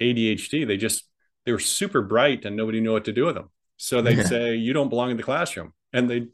adhd 0.00 0.66
they 0.66 0.76
just 0.76 1.04
they 1.44 1.52
were 1.52 1.58
super 1.58 2.02
bright 2.02 2.44
and 2.44 2.56
nobody 2.56 2.80
knew 2.80 2.92
what 2.92 3.04
to 3.04 3.12
do 3.12 3.26
with 3.26 3.34
them. 3.34 3.50
So 3.76 4.00
they'd 4.00 4.18
yeah. 4.18 4.24
say 4.24 4.54
you 4.54 4.72
don't 4.72 4.88
belong 4.88 5.10
in 5.10 5.16
the 5.16 5.22
classroom. 5.22 5.72
And 5.92 6.10
they 6.10 6.28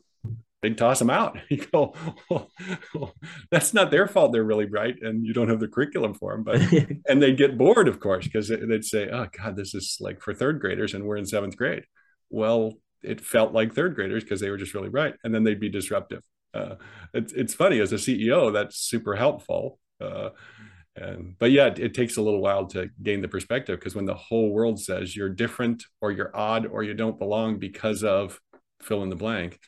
they'd 0.62 0.78
toss 0.78 0.98
them 0.98 1.10
out. 1.10 1.38
You 1.48 1.64
go 1.66 1.94
well, 2.28 2.50
well, 2.94 3.14
that's 3.50 3.74
not 3.74 3.90
their 3.90 4.06
fault 4.06 4.32
they're 4.32 4.44
really 4.44 4.66
bright 4.66 4.96
and 5.02 5.26
you 5.26 5.32
don't 5.32 5.48
have 5.48 5.60
the 5.60 5.68
curriculum 5.68 6.14
for 6.14 6.32
them 6.32 6.44
but 6.44 6.60
and 7.08 7.22
they'd 7.22 7.38
get 7.38 7.58
bored 7.58 7.88
of 7.88 7.98
course 7.98 8.24
because 8.26 8.48
they'd 8.48 8.84
say 8.84 9.08
oh 9.10 9.26
god 9.36 9.56
this 9.56 9.74
is 9.74 9.96
like 10.00 10.20
for 10.20 10.34
third 10.34 10.60
graders 10.60 10.94
and 10.94 11.04
we're 11.04 11.16
in 11.16 11.26
seventh 11.26 11.56
grade. 11.56 11.84
Well 12.28 12.74
it 13.02 13.20
felt 13.20 13.52
like 13.52 13.74
third 13.74 13.94
graders 13.94 14.22
because 14.22 14.40
they 14.40 14.50
were 14.50 14.58
just 14.58 14.74
really 14.74 14.90
bright 14.90 15.14
and 15.24 15.34
then 15.34 15.44
they'd 15.44 15.60
be 15.60 15.70
disruptive. 15.70 16.22
Uh, 16.52 16.74
it's, 17.14 17.32
it's 17.32 17.54
funny 17.54 17.78
as 17.80 17.92
a 17.92 17.96
ceo 17.96 18.52
that's 18.52 18.76
super 18.76 19.16
helpful. 19.16 19.78
Uh, 20.00 20.30
and 21.00 21.36
but 21.38 21.50
yeah, 21.50 21.66
it, 21.66 21.78
it 21.78 21.94
takes 21.94 22.16
a 22.16 22.22
little 22.22 22.40
while 22.40 22.66
to 22.66 22.90
gain 23.02 23.22
the 23.22 23.28
perspective 23.28 23.78
because 23.78 23.94
when 23.94 24.06
the 24.06 24.14
whole 24.14 24.50
world 24.50 24.80
says 24.80 25.16
you're 25.16 25.28
different 25.28 25.84
or 26.00 26.12
you're 26.12 26.34
odd 26.36 26.66
or 26.66 26.82
you 26.82 26.94
don't 26.94 27.18
belong 27.18 27.58
because 27.58 28.04
of 28.04 28.38
fill 28.82 29.02
in 29.02 29.10
the 29.10 29.16
blank, 29.16 29.58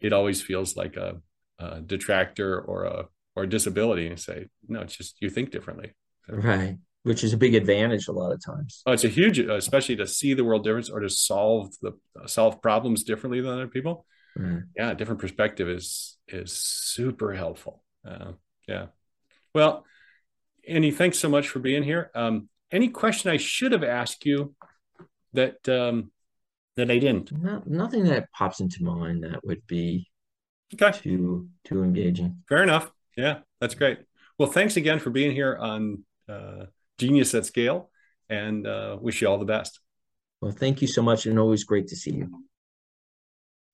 it 0.00 0.12
always 0.12 0.42
feels 0.42 0.76
like 0.76 0.96
a, 0.96 1.20
a 1.58 1.80
detractor 1.80 2.60
or 2.60 2.84
a 2.84 3.06
or 3.34 3.44
a 3.44 3.48
disability 3.48 4.06
and 4.08 4.18
say 4.18 4.46
no, 4.66 4.80
it's 4.80 4.96
just 4.96 5.16
you 5.20 5.30
think 5.30 5.50
differently. 5.50 5.92
Right 6.28 6.78
which 7.06 7.22
is 7.22 7.32
a 7.32 7.36
big 7.36 7.54
advantage 7.54 8.08
a 8.08 8.12
lot 8.12 8.32
of 8.32 8.44
times. 8.44 8.82
Oh, 8.84 8.90
it's 8.90 9.04
a 9.04 9.08
huge, 9.08 9.38
especially 9.38 9.94
to 9.94 10.08
see 10.08 10.34
the 10.34 10.42
world 10.42 10.64
difference 10.64 10.90
or 10.90 10.98
to 10.98 11.08
solve 11.08 11.72
the 11.80 11.92
solve 12.26 12.60
problems 12.60 13.04
differently 13.04 13.40
than 13.40 13.52
other 13.52 13.68
people. 13.68 14.04
Mm. 14.36 14.64
Yeah, 14.76 14.92
different 14.94 15.20
perspective 15.20 15.68
is 15.68 16.18
is 16.26 16.52
super 16.52 17.32
helpful. 17.32 17.84
Uh, 18.04 18.32
yeah. 18.66 18.86
Well, 19.54 19.84
Andy, 20.66 20.90
thanks 20.90 21.18
so 21.18 21.28
much 21.28 21.48
for 21.48 21.58
being 21.58 21.82
here. 21.82 22.10
Um, 22.14 22.48
any 22.70 22.88
question 22.88 23.30
I 23.30 23.36
should 23.36 23.72
have 23.72 23.84
asked 23.84 24.26
you 24.26 24.54
that 25.32 25.68
um, 25.68 26.10
that 26.76 26.90
I 26.90 26.98
didn't? 26.98 27.32
Not, 27.32 27.66
nothing 27.66 28.04
that 28.04 28.30
pops 28.32 28.60
into 28.60 28.82
mind 28.82 29.24
that 29.24 29.44
would 29.44 29.66
be 29.66 30.08
okay. 30.74 30.98
too 30.98 31.48
too 31.64 31.82
engaging. 31.82 32.42
Fair 32.48 32.62
enough. 32.62 32.90
Yeah, 33.16 33.38
that's 33.60 33.74
great. 33.74 33.98
Well, 34.38 34.50
thanks 34.50 34.76
again 34.76 34.98
for 34.98 35.10
being 35.10 35.32
here 35.32 35.56
on 35.56 36.04
uh, 36.28 36.66
Genius 36.98 37.34
at 37.34 37.46
Scale, 37.46 37.90
and 38.28 38.66
uh, 38.66 38.98
wish 39.00 39.22
you 39.22 39.28
all 39.28 39.38
the 39.38 39.44
best. 39.44 39.80
Well, 40.40 40.52
thank 40.52 40.82
you 40.82 40.88
so 40.88 41.02
much, 41.02 41.26
and 41.26 41.38
always 41.38 41.64
great 41.64 41.88
to 41.88 41.96
see 41.96 42.12
you. 42.12 42.42